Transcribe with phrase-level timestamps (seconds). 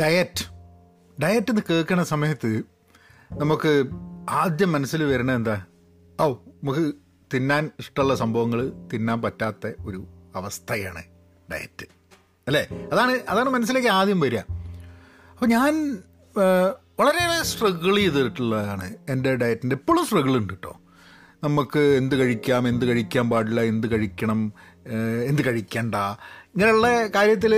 [0.00, 0.44] Diet
[1.22, 2.50] diet എന്ന് കേൾക്കുന്ന സമയത്ത്
[3.42, 3.72] നമുക്ക്
[4.40, 5.56] ആദ്യം മനസ്സിൽ വരുന്നത് എന്താ?
[6.20, 6.26] ഓ
[6.60, 6.84] നമുക്ക്
[7.30, 8.60] തിന്നാൻ ഇഷ്ടമുള്ള സംഭവങ്ങൾ
[8.92, 10.00] തിന്നാൻ പറ്റാത്ത ഒരു
[10.38, 11.02] അവസ്ഥയാണ്
[11.52, 11.86] ഡയറ്റ്
[12.46, 12.62] അല്ലേ?
[12.92, 14.42] അതാണ് അതാണ് മനസ്സിലേക്ക് ആദ്യം വരിക.
[15.32, 15.74] അപ്പോൾ ഞാൻ
[17.00, 20.72] വളരെയേറെ സ്ട്രഗിൾ ചെയ്തിട്ടുള്ളതാണ് എന്റെ ഡയറ്റിന്റെ ഇപ്പോഴും സ്ട്രഗിൾ ഉണ്ട് കേട്ടോ
[21.44, 24.40] നമുക്ക് എന്ത് കഴിക്കാം എന്ത് കഴിക്കാൻ പാടില്ല എന്ത് കഴിക്കണം
[25.30, 25.94] എന്ത് കഴിക്കണ്ട.
[26.54, 27.54] ഇങ്ങനെയുള്ള കാര്യത്തിൽ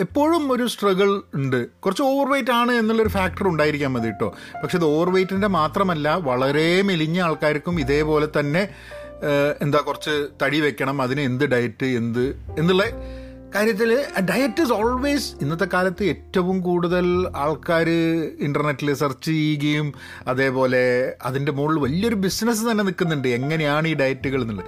[0.00, 1.60] എപ്പോഴും ഒരു സ്ട്രഗിൾ ഉണ്ട്.
[1.80, 4.28] കുറച്ച് ഓവർ വെയിറ്റ് ആണ് എന്നുള്ളൊരു ഫാക്ടർ ഉണ്ടായിരിക്കാൻ മതി കേട്ടോ
[4.62, 8.68] പക്ഷെ ഇത് ഓവർ വെയിറ്റിന്റെ മാത്രമല്ല വളരെ മെലിഞ്ഞ ആൾക്കാർക്കും ഇതേപോലെ തന്നെ
[9.62, 12.24] എന്താ കുറച്ച് തടി വെക്കണം അതിന് എന്ത് ഡയറ്റ് എന്ത്
[12.58, 12.84] എന്നുള്ള
[13.54, 13.90] കാര്യത്തിൽ
[14.20, 17.06] ഡയറ്റ് ഇസ് ഓൾവേസ് ഇന്നത്തെ കാലത്ത് ഏറ്റവും കൂടുതൽ
[17.36, 17.88] ആൾക്കാർ
[18.38, 19.88] ഇന്റർനെറ്റിൽ സെർച്ച് ചെയ്യുകയും
[20.28, 20.82] അതേപോലെ
[21.22, 23.28] അതിന്റെ മുകളിൽ വലിയൊരു ബിസിനസ് തന്നെ നിൽക്കുന്നുണ്ട്.
[23.28, 24.66] എങ്ങനെയാണ് ഈ ഡയറ്റുകൾ എന്നുള്ളത്.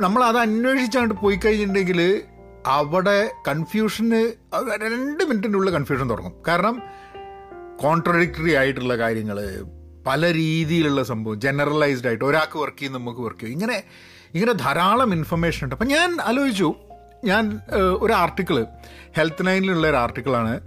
[0.00, 2.00] നമ്മൾ അത് അന്വേഷിച്ചാണ്ട് പോയി കഴിഞ്ഞിട്ടുണ്ടെങ്കിൽ
[2.66, 4.32] അവിടെ കൺഫ്യൂഷന്
[4.82, 6.34] രണ്ട് മിനിറ്റിനുള്ളിൽ കൺഫ്യൂഷൻ തുടങ്ങും.
[6.48, 6.82] കാരണം
[7.80, 9.64] കോൺട്രഡിക്ടറി ആയിട്ടുള്ള കാര്യങ്ങൾ
[10.06, 13.82] പല രീതിയിലുള്ള സംഭവം ജനറലൈസ്ഡ് ആയിട്ട് ഒരാൾക്ക് വർക്ക് ചെയ്യും നമുക്ക് വർക്ക് ചെയ്യും ഇങ്ങനെ
[14.34, 15.74] ഇങ്ങനെ ധാരാളം ഇൻഫർമേഷൻ ഉണ്ട്.
[15.74, 16.74] അപ്പം ഞാൻ ആലോചിച്ചു
[17.24, 17.60] ഞാൻ
[18.00, 18.66] ഒരു ആർട്ടിക്കിൾ
[19.16, 20.60] ഹെൽത്ത് നൈനിലുള്ള ഒരു ആർട്ടിക്കിളാണ്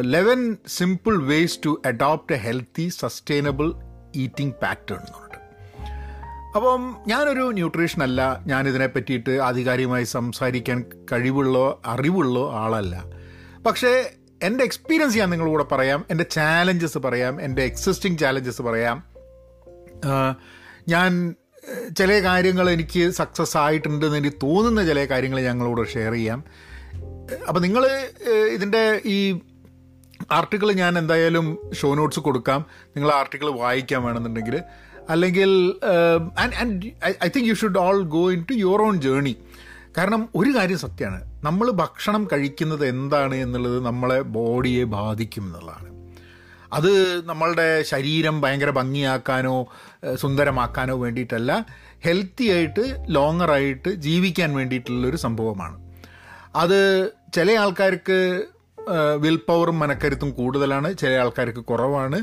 [0.00, 3.72] eleven simple ways to adopt a healthy sustainable
[4.16, 5.29] eating pattern എന്ന് പറഞ്ഞിട്ട്
[6.56, 8.42] അപ്പം ഞാനൊരു ന്യൂട്രീഷൻ അല്ല.
[8.46, 13.04] ഞാൻ ഇതിനെ പറ്റിയിട്ട് ആധികാരികമായി സംസാരിക്കാൻ കഴിവുള്ളോ അറിവുള്ളോ ആളല്ല.
[13.66, 14.10] പക്ഷേ
[14.42, 16.04] എന്റെ എക്സ്പീരിയൻസ് ഞാൻ നിങ്ങളുടെ കൂടെ പറയാം.
[16.10, 17.42] എന്റെ ചാലഞ്ചസ് പറയാം.
[17.42, 19.04] എന്റെ എക്സിസ്റ്റിംഗ് ചാലഞ്ചസ് പറയാം.
[20.88, 21.34] ഞാൻ
[21.98, 26.44] ചില കാര്യങ്ങൾ എനിക്ക് സക്സസ് ആയിട്ടുണ്ടെന്ന് എനിക്ക് തോന്നുന്ന ചില കാര്യങ്ങൾ ഞങ്ങളോട് ഷെയർ ചെയ്യാം.
[27.48, 27.86] അപ്പം നിങ്ങൾ
[28.52, 29.40] ഇതിന്റെ ഈ
[30.32, 32.66] ആർട്ടിക്കിൾ ഞാൻ എന്തായാലും ഷോ നോട്ട്സ് കൊടുക്കാം.
[32.86, 34.62] നിങ്ങൾ ആർട്ടിക്കിൾ വായിക്കാൻ വേണമെന്നുണ്ടെങ്കിൽ
[35.10, 35.50] അല്ലെങ്കിൽ
[36.38, 36.86] and and
[37.24, 39.36] I think you should all go into your own journey
[39.98, 41.20] കാരണം ഒരു കാര്യം സത്യമാണ്.
[41.44, 45.88] നമ്മൾ ഭക്ഷണം കഴിക്കുന്നത് എന്താണ് എന്നുള്ളത് നമ്മളെ ബോഡിയെ ബാധിക്കും എന്നുള്ളതാണ്.
[46.72, 46.92] അത്
[47.28, 49.56] നമ്മളുടെ ശരീരം ഭയങ്കര ഭംഗിയാക്കാനോ
[50.14, 51.66] സുന്ദരമാക്കാനോ വേണ്ടിയിട്ടല്ല.
[52.04, 55.76] ഹെൽത്തി ആയിട്ട് ലോങ്ങറായിട്ട് ജീവിക്കാൻ വേണ്ടിയിട്ടുള്ളൊരു സംഭവമാണ്.
[56.56, 58.42] അത് ചില ആൾക്കാർക്ക്
[59.18, 60.88] വിൽ പവറും മനക്കരുത്തും കൂടുതലാണ്.
[60.98, 62.20] ചില ആൾക്കാർക്ക് കുറവാണ്.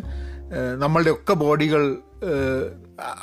[0.77, 1.97] നമ്മളുടെ ഒക്കെ ബോഡികൾ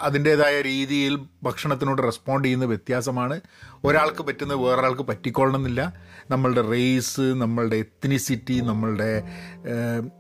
[0.02, 3.40] അതിന്റേതായ രീതിയിൽ ഭക്ഷണത്തിനോട് റെസ്പോണ്ട് ചെയ്യുന്ന വ്യത്യാസമാണ്.
[3.84, 5.94] ഒരാൾക്ക് പറ്റുന്നത് വേറൊരാൾക്ക് പറ്റിക്കൊള്ളണമെന്നില്ല.
[6.30, 9.22] നമ്മളുടെ റേസ് നമ്മളുടെ എത്തിനിസിറ്റി നമ്മളുടെ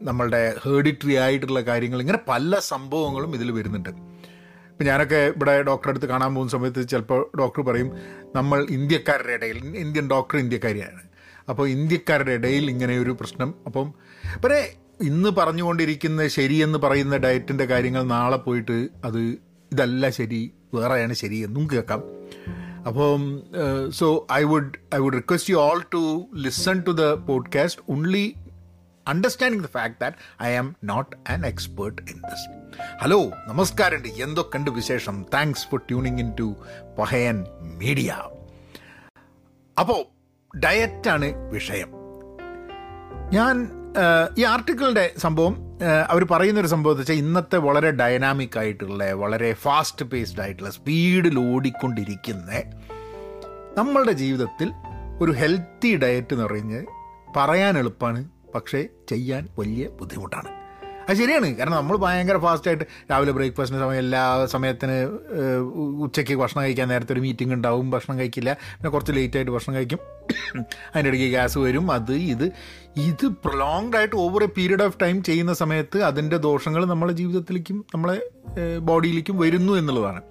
[0.02, 3.88] നമ്മളുടെ ഹേഡിറ്ററി ആയിട്ടുള്ള കാര്യങ്ങൾ ഇങ്ങനെ പല സംഭവങ്ങളും ഇതിൽ വരുന്നുണ്ട്.
[3.88, 7.90] ഇപ്പം ഞാനൊക്കെ ഇവിടെ ഡോക്ടറെ അടുത്ത് കാണാൻ പോകുന്ന സമയത്ത് ചിലപ്പോൾ ഡോക്ടർ പറയും
[8.34, 11.02] നമ്മൾ ഇന്ത്യക്കാരുടെ ഇടയിൽ ഇന്ത്യൻ ഡോക്ടർ ഇന്ത്യക്കാരിയാണ്.
[11.48, 13.54] അപ്പോൾ ഇന്ത്യക്കാരുടെ ഇടയിൽ ഇങ്ങനെ ഒരു പ്രശ്നം.
[13.66, 13.94] അപ്പം
[15.04, 19.20] ഇന്ന് പറഞ്ഞുകൊണ്ടിരിക്കുന്ന ശരിയെന്ന് പറയുന്ന ഡയറ്റിന്റെ കാര്യങ്ങൾ നാളെ പോയിട്ട് അത്
[19.72, 22.02] ഇതല്ല ശരി വേറെയാണ് ശരി എന്നും കേൾക്കാം.
[22.86, 23.42] അപ്പം
[23.90, 26.02] so I would I would request you all to
[26.36, 28.34] listen to the podcast only
[29.08, 32.46] understanding the fact that I am not an expert in this
[33.02, 35.26] hello നമസ്കാരമുണ്ട് എന്തൊക്കെയുണ്ട് വിശേഷം?
[35.34, 36.54] Thanks for tuning in to
[36.98, 37.44] Pahayan
[37.78, 38.10] media
[39.80, 40.02] അപ്പോൾ
[40.58, 41.90] ഡയറ്റാണ് വിഷയം.
[43.32, 43.56] ഞാൻ
[44.38, 45.56] ഈ ആർട്ടിക്കിളിന്റെ സംഭവം
[46.08, 52.62] അവർ പറയുന്നൊരു സംഭവം എന്ന് വെച്ചാൽ ഇന്നത്തെ വളരെ ഡൈനാമിക് ആയിട്ടുള്ള വളരെ ഫാസ്റ്റ് പേസ്ഡ് ആയിട്ടുള്ള സ്പീഡിൽ ഓടിക്കൊണ്ടിരിക്കുന്ന
[53.76, 54.72] നമ്മളുടെ ജീവിതത്തിൽ
[55.20, 56.84] ഒരു ഹെൽത്തി ഡയറ്റ് എന്ന് പറയുന്നത്
[57.36, 60.63] പറയാൻ എളുപ്പമാണ് പക്ഷേ ചെയ്യാൻ വലിയ ബുദ്ധിമുട്ടാണ്.
[61.08, 61.48] അത് ശരിയാണ്.
[61.56, 64.96] കാരണം നമ്മൾ ഭയങ്കര ഫാസ്റ്റായിട്ട് രാവിലെ ബ്രേക്ക്ഫാസ്റ്റിന് സമയം എല്ലാ സമയത്തിന്
[66.04, 68.52] ഉച്ചയ്ക്ക് ഭക്ഷണം കഴിക്കാൻ നേരത്തെ ഒരു മീറ്റിംഗ് ഉണ്ടാവും ഭക്ഷണം കഴിക്കില്ല.
[68.52, 69.98] പിന്നെ കുറച്ച് ലേറ്റ് ആയിട്ട് ഭക്ഷണം കഴിക്കും.
[70.90, 71.92] അതിന്റെ ഇടയ്ക്ക് ഗ്യാസ് വരും.
[71.92, 72.44] അത് ഇത്
[72.96, 78.16] ഇത് പ്രൊലോങ്ഡ് ആയിട്ട് over a period of time ചെയ്യുന്ന സമയത്ത് അതിന്റെ ദോഷങ്ങൾ നമ്മളെ ജീവിതത്തിലേക്കും നമ്മളെ
[78.78, 80.22] ബോഡിയിലേക്കും വരുന്നു എന്നുള്ളതാണ്.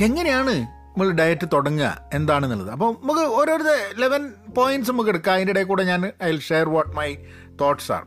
[0.00, 1.88] എങ്ങനെയാണ് നമ്മൾ ഡയറ്റ് തുടങ്ങുക?
[2.12, 2.70] എന്താണെന്നുള്ളത്?
[2.70, 4.22] അപ്പോൾ നമുക്ക് ഓരോരുത്തർ ലെവൻ
[4.56, 5.34] പോയിന്റ്സ് നമുക്ക് എടുക്കാം.
[5.34, 7.16] അതിന്റെ ഇടയിൽ കൂടെ ഞാൻ I share what my
[7.60, 8.04] thoughts are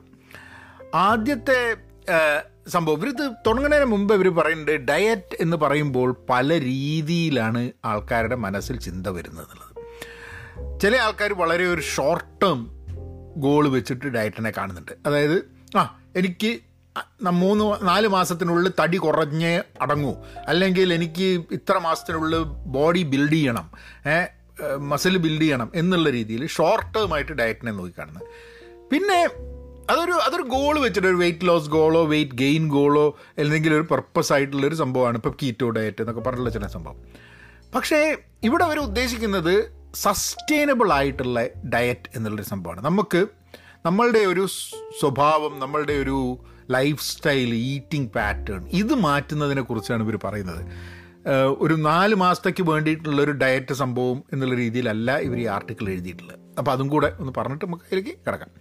[0.96, 1.76] ആദ്യത്തെ
[2.10, 9.08] ആ, ഇവർ ഇത് തുടങ്ങുന്നതിന് മുമ്പ് ഇവർ പറയുന്നുണ്ട് ഡയറ്റ് എന്ന് പറയുമ്പോൾ പല രീതിയിലാണ് ആൾക്കാരുടെ മനസ്സിൽ ചിന്ത
[9.08, 12.60] വരുന്നത് എന്നുള്ളത് ചില ആൾക്കാർ വളരെ ഒരു ഷോർട്ട് ടേം
[13.38, 14.92] ഗോൾ വെച്ചിട്ട് ഡയറ്റിനെ കാണുന്നുണ്ട്.
[15.06, 15.38] അതായത്
[15.78, 16.60] ആ എനിക്ക്
[17.32, 20.14] മൂന്ന് നാല് മാസത്തിനുള്ളിൽ തടി കുറഞ്ഞേ അടങ്ങൂ.
[20.48, 23.72] അല്ലെങ്കിൽ എനിക്ക് ഇത്ര മാസത്തിനുള്ളിൽ ബോഡി ബിൽഡ് ചെയ്യണം.
[24.78, 28.28] മസിൽ ബിൽഡ് ചെയ്യണം എന്നുള്ള രീതിയിൽ ഷോർട്ട് ടേം ആയിട്ട് ഡയറ്റിനെ നോക്കിക്കാണുന്നത്
[28.92, 29.30] പിന്നെ
[29.90, 33.06] അതൊരു അതൊരു ഗോൾ വെച്ചിട്ട് ഒരു വെയിറ്റ് ലോസ് ഗോളോ വെയിറ്റ് ഗെയിൻ ഗോളോ
[33.42, 37.00] അല്ലെങ്കിൽ ഒരു പർപ്പസ് ആയിട്ടുള്ള ഒരു സംഭവമാണ് ഇപ്പോൾ കീറ്റോ ഡയറ്റ് എന്നൊക്കെ പറഞ്ഞിട്ടുള്ള ചില സംഭവം.
[37.76, 38.00] പക്ഷേ
[38.44, 39.54] ഇവിടെ അവർ ഉദ്ദേശിക്കുന്നത്
[39.96, 41.40] സസ്റ്റൈനബിൾ ആയിട്ടുള്ള
[41.76, 42.82] ഡയറ്റ് എന്നുള്ളൊരു സംഭവമാണ്.
[42.86, 43.22] നമുക്ക്
[43.86, 44.44] നമ്മളുടെ ഒരു
[45.00, 46.20] സ്വഭാവം നമ്മളുടെ ഒരു
[46.72, 50.64] ലൈഫ് സ്റ്റൈൽ ഈറ്റിംഗ് പാറ്റേൺ ഇത് മാറ്റുന്നതിനെ കുറിച്ചാണ് ഇവർ പറയുന്നത്.
[51.64, 56.40] ഒരു നാല് മാസത്തേക്ക് വേണ്ടിയിട്ടുള്ള ഒരു ഡയറ്റ് സംഭവം എന്നുള്ള രീതിയിലല്ല ഇവർ ഈ ആർട്ടിക്കിൾ എഴുതിയിട്ടുള്ളത്.
[56.60, 58.52] അപ്പോൾ അതും കൂടെ ഒന്ന് പറഞ്ഞിട്ട് നമുക്ക് അതിലേക്ക് കിടക്കാം.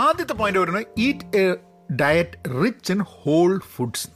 [0.00, 1.46] ആദ്യത്തെ പോയിന്റ് പറയുന്നത് eat a
[1.92, 4.08] diet rich in whole foods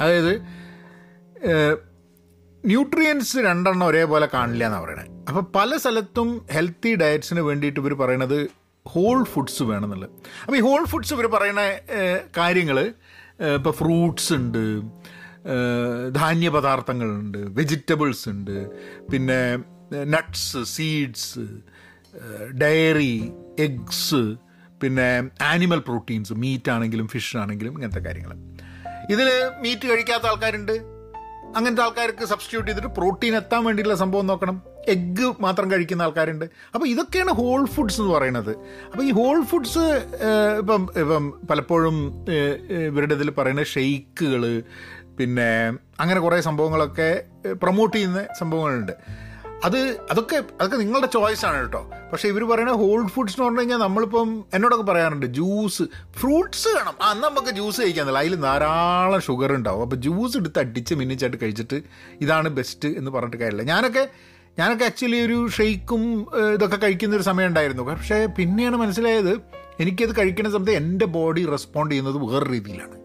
[0.00, 0.34] അതായത്
[2.64, 8.38] ന്യൂട്രിയൻസ് രണ്ടെണ്ണം ഒരേപോലെ കാണില്ല എന്നാണ് പറയുന്നത് അപ്പോൾ പല സ്ഥലത്തും ഹെൽത്തി ഡയറ്റ്സിന് വേണ്ടിയിട്ട് ഇവർ പറയണത്
[8.86, 10.12] ഹോൾ ഫുഡ്സ് വേണമെന്നുള്ളത്
[10.44, 11.62] അപ്പോൾ ഈ ഹോൾ ഫുഡ്സ് ഇവർ പറയുന്ന
[12.36, 12.78] കാര്യങ്ങൾ
[13.54, 14.62] ഇപ്പോൾ ഫ്രൂട്ട്സ് ഉണ്ട്
[16.14, 18.56] ധാന്യപദാർത്ഥങ്ങളുണ്ട് വെജിറ്റബിൾസ് ഉണ്ട്
[19.12, 19.40] പിന്നെ
[20.06, 21.44] നട്ട്സ് സീഡ്സ്
[22.58, 23.14] ഡയറി
[23.58, 24.22] എഗ്സ്
[24.82, 25.08] പിന്നെ
[25.42, 28.32] ആനിമൽ പ്രോട്ടീൻസ് മീറ്റ് ആണെങ്കിലും ഫിഷ് ആണെങ്കിലും ഇങ്ങനത്തെ കാര്യങ്ങൾ
[29.10, 29.28] ഇതിൽ
[29.62, 31.00] മീറ്റ് കഴിക്കാത്ത ആൾക്കാരുണ്ട്.
[31.56, 34.62] അങ്ങനത്തെ ആൾക്കാർക്ക് സബ്സ്റ്റിറ്റ്യൂട്ട് ചെയ്തിട്ട് പ്രോട്ടീൻ എത്താൻ വേണ്ടിയിട്ടുള്ള സംഭവം നോക്കണം.
[34.88, 36.44] എഗ്ഗ് മാത്രം കഴിക്കുന്ന ആൾക്കാരുണ്ട്.
[36.74, 38.50] അപ്പോൾ ഇതൊക്കെയാണ് ഹോൾ ഫുഡ്സ് എന്ന് പറയുന്നത്.
[38.92, 39.84] അപ്പോൾ ഈ ഹോൾ ഫുഡ്സ്
[40.58, 41.96] ഇപ്പം ഇപ്പം പലപ്പോഴും
[42.88, 44.62] ഇവരുടെ ഇതിൽ പറയുന്ന ഷെയ്ക്കുകൾ
[45.18, 45.50] പിന്നെ
[46.00, 48.94] അങ്ങനെ കുറേ സംഭവങ്ങളൊക്കെ പ്രൊമോട്ട് ചെയ്യുന്ന സംഭവങ്ങളുണ്ട്.
[49.64, 49.78] അത്
[50.10, 51.90] അതൊക്കെ അതൊക്കെ നിങ്ങളുടെ ചോയ്സ് ആണ് കേട്ടോ.
[52.12, 55.82] പക്ഷെ ഇവർ പറയുന്ന ഹോൾ ഫുഡ്സ് എന്ന് പറഞ്ഞു കഴിഞ്ഞാൽ നമ്മളിപ്പം എന്നോടൊക്കെ പറയാറുണ്ട് ജ്യൂസ്
[56.20, 56.94] ഫ്രൂട്ട്സ് വേണം.
[57.02, 59.82] ആ നമുക്ക് ജ്യൂസ് കഴിക്കാന്നില്ല അതിൽ ധാരാളം ഷുഗർ ഉണ്ടാവും.
[59.82, 61.82] അപ്പോൾ ജ്യൂസ് എടുത്ത് അടിച്ച് മിന്നിച്ചായിട്ട് കഴിച്ചിട്ട്
[62.20, 63.66] ഇതാണ് ബെസ്റ്റ് എന്ന് പറഞ്ഞിട്ട് കാര്യമില്ല.
[63.72, 64.08] ഞാനൊക്കെ
[64.58, 67.82] ഞാനൊക്കെ ആക്ച്വലി ഒരു ഷെയ്ക്കും ഇതൊക്കെ കഴിക്കുന്ന ഒരു സമയം ഉണ്ടായിരുന്നു.
[67.82, 69.34] പക്ഷേ പിന്നെയാണ് മനസ്സിലായത്
[69.80, 72.99] എനിക്കത് കഴിക്കുന്ന സമയത്ത് എന്റെ ബോഡി റെസ്പോണ്ട് ചെയ്യുന്നത് വേറെ രീതിയിലാണ്.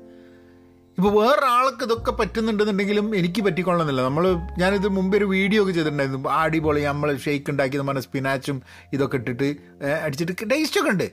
[0.97, 4.01] ഇപ്പോൾ വേറൊരാൾക്ക് ഇതൊക്കെ പറ്റുന്നുണ്ടെന്നുണ്ടെങ്കിലും എനിക്ക് പറ്റിക്കൊള്ളണമെന്നില്ല.
[4.09, 4.25] നമ്മൾ
[4.61, 6.29] ഞാനിത് മുമ്പേ ഒരു വീഡിയോ ഒക്കെ ചെയ്തിട്ടുണ്ടായിരുന്നു.
[6.43, 8.59] അടിപൊളി നമ്മൾ ഷേക്ക് ഉണ്ടാക്കി നമ്മുടെ സ്പിനാച്ചും
[8.93, 9.49] ഇതൊക്കെ ഇട്ടിട്ട്
[10.05, 11.07] അടിച്ചിട്ട് ടേസ്റ്റ് ഒക്കെ ഉണ്ട്.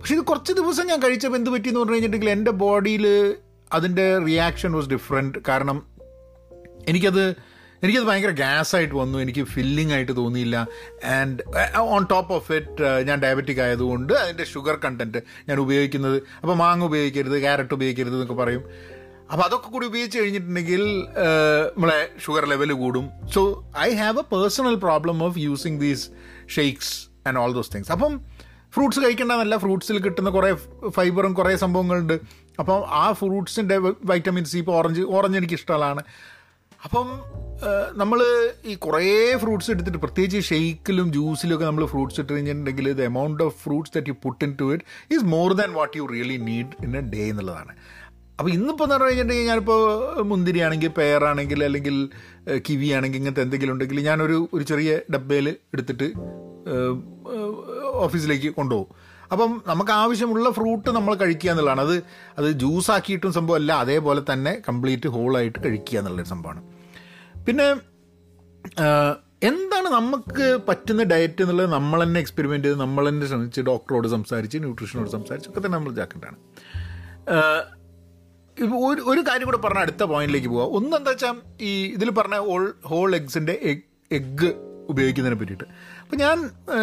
[0.00, 3.06] പക്ഷേ ഇത് കുറച്ച് ദിവസം ഞാൻ കഴിച്ചപ്പോൾ എന്ത് പറ്റിയെന്ന് പറഞ്ഞു കഴിഞ്ഞിട്ടുണ്ടെങ്കിൽ എന്റെ ബോഡിയിൽ
[3.72, 5.78] അതിന്റെ റിയാക്ഷൻ വാസ് ഡിഫറെന്റ് കാരണം
[6.88, 7.24] എനിക്കത്
[7.84, 9.16] എനിക്കത് ഭയങ്കര ഗ്യാസായിട്ട് വന്നു.
[9.24, 10.56] എനിക്ക് ഫില്ലിംഗ് ആയിട്ട് തോന്നിയില്ല
[11.16, 11.42] and
[11.94, 17.38] on top of it ഞാൻ ഡയബറ്റിക് ആയതുകൊണ്ട് അതിന്റെ ഷുഗർ കണ്ടന്റ് ഞാൻ ഉപയോഗിക്കുന്നത് അപ്പോൾ മാങ്ങ ഉപയോഗിക്കരുത്
[17.40, 18.64] ക്യാരറ്റ് ഉപയോഗിക്കരുത് എന്നൊക്കെ പറയും.
[19.32, 20.82] അപ്പോൾ അതൊക്കെ കൂടി ഉപയോഗിച്ച് കഴിഞ്ഞിട്ടുണ്ടെങ്കിൽ
[21.74, 23.04] നമ്മളെ ഷുഗർ ലെവൽ കൂടും.
[23.34, 23.42] So
[23.78, 26.04] I have a personal problem of using these
[26.56, 26.94] shakes
[27.28, 28.14] and all those things അപ്പം
[28.74, 29.54] ഫ്രൂട്ട്സ് കഴിക്കേണ്ടതല്ല.
[29.56, 30.50] ഫ്രൂട്ട്സിൽ കിട്ടുന്ന കുറേ
[30.96, 32.16] ഫൈബറും കുറേ സംഭവങ്ങളുണ്ട്.
[32.58, 33.78] അപ്പം ആ ഫ്രൂട്ട്സിന്റെ
[34.10, 36.02] വൈറ്റമിൻ സി ഇപ്പോൾ ഓറഞ്ച് ഓറഞ്ച് എനിക്ക് ഇഷ്ടമുള്ളതാണ്
[36.84, 37.08] അപ്പം
[38.00, 38.20] നമ്മൾ
[38.64, 39.00] ഈ കുറേ
[39.40, 44.12] ഫ്രൂട്ട്സ് എടുത്തിട്ട് പ്രത്യേകിച്ച് ഷെയ്ക്കിലും ജ്യൂസിലും ഒക്കെ നമ്മൾ ഫ്രൂട്ട്സ് ഇട്ട് കഴിഞ്ഞിട്ടുണ്ടെങ്കിൽ the amount of fruits that
[44.12, 44.84] you put into it
[45.14, 47.74] is more than what you really need in a day എന്നുള്ളതാണ്.
[48.40, 49.80] അപ്പോൾ ഇന്നിപ്പോൾ എന്ന് പറഞ്ഞു കഴിഞ്ഞിട്ടുണ്ടെങ്കിൽ ഞാനിപ്പോൾ
[50.22, 52.08] മുന്തിരിയാണെങ്കിൽ പേറാണെങ്കിൽ അല്ലെങ്കിൽ
[52.66, 56.12] കിവി ആണെങ്കിൽ ഇങ്ങനത്തെ എന്തെങ്കിലും ഉണ്ടെങ്കിൽ ഞാനൊരു ഒരു ചെറിയ ഡബ്ബയിൽ എടുത്തിട്ട്
[58.06, 58.94] ഓഫീസിലേക്ക് കൊണ്ടുപോകും.
[59.32, 61.80] അപ്പം നമുക്ക് ആവശ്യമുള്ള ഫ്രൂട്ട് നമ്മൾ കഴിക്കുക എന്നുള്ളതാണ്.
[61.80, 62.02] അത്
[62.38, 66.62] അത് ജ്യൂസ് ആക്കിയിട്ടും സംഭവമല്ല അതേപോലെ തന്നെ കംപ്ലീറ്റ് ഹോളായിട്ട് കഴിക്കുക എന്നുള്ളൊരു സംഭവമാണ്.
[67.46, 67.68] പിന്നെ
[69.42, 75.10] എന്താണ് നമുക്ക് പറ്റുന്ന ഡയറ്റ് എന്നുള്ളത് നമ്മൾ തന്നെ എക്സ്പെരിമെന്റ് ചെയ്ത് നമ്മൾ തന്നെ ശ്രമിച്ച് ഡോക്ടറോട് സംസാരിച്ച് ന്യൂട്രീഷനോട്
[75.10, 77.79] സംസാരിച്ച് ഒക്കെ തന്നെ നമ്മൾ ഇപ്പൊ
[78.62, 80.70] ഒരു ഒരു കാര്യം കൂടെ പറഞ്ഞ അടുത്ത പോയിന്റിലേക്ക് പോവാം.
[80.78, 84.50] ഒന്ന് എന്താ വെച്ചാൽ ഈ ഇതിൽ പറഞ്ഞ ഹോൾ ഹോൾ എഗ്സിന്റെ എഗ് എഗ്ഗ്
[84.88, 85.64] ഉപയോഗിക്കുന്നതിനെ പറ്റിയിട്ട്.
[86.02, 86.38] അപ്പം ഞാൻ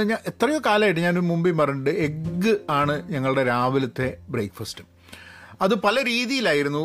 [0.09, 4.83] ഞാൻ എത്രയോ കാലമായിട്ട് ഞാൻ മുമ്പേ പറഞ്ഞിട്ടുണ്ട് എഗ്ഗ് ആണ് ഞങ്ങളുടെ രാവിലത്തെ ബ്രേക്ക്ഫാസ്റ്റ്
[5.61, 6.83] അത് പല രീതിയിലായിരുന്നു.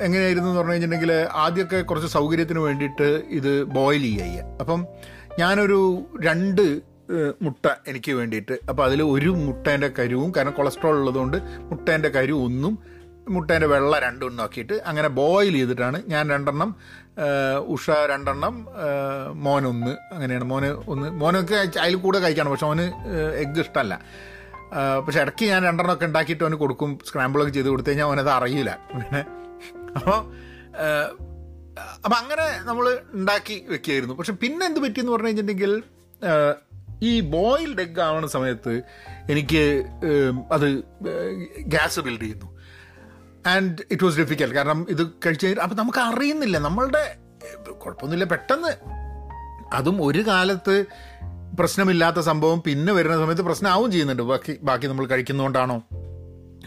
[0.00, 1.12] എങ്ങനെയായിരുന്നു എന്ന് പറഞ്ഞു കഴിഞ്ഞിട്ടുണ്ടെങ്കിൽ
[1.44, 4.44] ആദ്യമൊക്കെ കുറച്ച് സൗകര്യത്തിന് വേണ്ടിയിട്ട് ഇത് ബോയിൽ ചെയ്യുക.
[4.60, 4.86] അപ്പം
[5.38, 6.94] ഞാനൊരു രണ്ട്
[7.42, 8.58] മുട്ട എനിക്ക് വേണ്ടിയിട്ട്.
[8.68, 11.36] അപ്പോൾ അതിൽ ഒരു മുട്ടേന്റെ കരുവും കാരണം കൊളസ്ട്രോൾ ഉള്ളതുകൊണ്ട്
[11.70, 12.93] മുട്ടേന്റെ കരു ഒന്നും
[13.32, 16.70] മുട്ടേന്റെ വെള്ള രണ്ടും നോക്കിയിട്ട് അങ്ങനെ ബോയിൽ ചെയ്തിട്ടാണ് ഞാൻ രണ്ടെണ്ണം
[17.74, 18.54] ഉഷ രണ്ടെണ്ണം
[19.44, 20.46] മോനൊന്ന് അങ്ങനെയാണ്.
[20.52, 22.86] മോന് ഒന്ന് മോനൊക്കെ അതിൽ കൂടെ കഴിക്കണം പക്ഷെ മോന്
[23.42, 23.96] എഗ്ഗ് ഇഷ്ടമല്ല
[25.06, 28.72] പക്ഷെ ഇടയ്ക്ക് ഞാൻ രണ്ടെണ്ണമൊക്കെ ഉണ്ടാക്കിയിട്ട് അവന് കൊടുക്കും സ്ക്രാമ്പിളൊക്കെ ചെയ്ത് കൊടുത്തു കഴിഞ്ഞാൽ അവനത് അറിയില്ല.
[28.92, 29.20] പിന്നെ
[29.98, 30.18] അപ്പോൾ
[32.04, 35.72] അപ്പം അങ്ങനെ നമ്മൾ ഉണ്ടാക്കി വെക്കുകയായിരുന്നു പക്ഷെ പിന്നെ എന്ത് പറ്റിയെന്ന് പറഞ്ഞു കഴിഞ്ഞിട്ടുണ്ടെങ്കിൽ
[37.02, 38.74] ഈ ബോയിൽഡ് എഗ്ഗ് ആവുന്ന സമയത്ത്
[39.32, 39.62] എനിക്ക്
[40.52, 40.66] അത്
[41.74, 42.48] ഗ്യാസ് ബിൽഡ് ചെയ്യുന്നു.
[43.46, 46.58] ആൻഡ് ഇറ്റ് വാസ് ഡിഫിക്കൽട്ട് കാരണം ഇത് കഴിച്ച് അപ്പം നമുക്ക് അറിയുന്നില്ല.
[46.58, 47.16] നമ്മളുടെ
[47.70, 48.24] കുഴപ്പമൊന്നുമില്ല.
[48.24, 48.72] പെട്ടെന്ന്
[49.74, 50.84] അതും ഒരു കാലത്ത്
[51.58, 52.62] പ്രശ്നമില്ലാത്ത സംഭവം.
[52.62, 54.22] പിന്നെ വരുന്ന സമയത്ത് പ്രശ്നമാവും ചെയ്യുന്നുണ്ട്.
[54.22, 55.82] ബാക്കി ബാക്കി നമ്മൾ കഴിക്കുന്നതുകൊണ്ടാണോ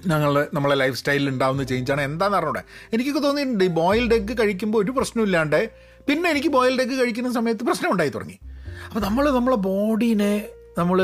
[0.08, 2.64] ഞങ്ങളുടെ നമ്മളെ ലൈഫ് സ്റ്റൈലിൽ ഉണ്ടാവുന്ന ചേഞ്ചാണ് എന്താണെന്ന് അറിഞ്ഞൂടെ?
[2.94, 3.64] എനിക്കൊക്കെ തോന്നിയിട്ടുണ്ട്.
[3.64, 5.72] ഈ ബോയിൽഡ് എഗ്ഗ് കഴിക്കുമ്പോൾ ഒരു പ്രശ്നമില്ലാണ്ട്
[6.08, 8.40] പിന്നെ എനിക്ക് ബോയിൽഡ് എഗ്ഗ് കഴിക്കുന്ന സമയത്ത് പ്രശ്നം ഉണ്ടായി തുടങ്ങി.
[8.88, 11.00] അപ്പോൾ നമ്മൾ നമ്മളെ ബോഡീനെ നമ്മൾ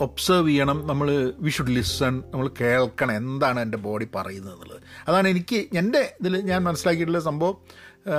[0.00, 5.58] ഒബ്സർവ് ചെയ്യണം നമ്മൾ വി ഷുഡ് ലിസൺ നമ്മൾ കേൾക്കണം എന്താണ് എന്റെ ബോഡി പറയുന്നത് എന്നുള്ളത് അതാണ് എനിക്ക്
[5.74, 7.56] എന്റെ ഇതിൽ ഞാൻ മനസ്സിലാക്കിയിട്ടുള്ള സംഭവം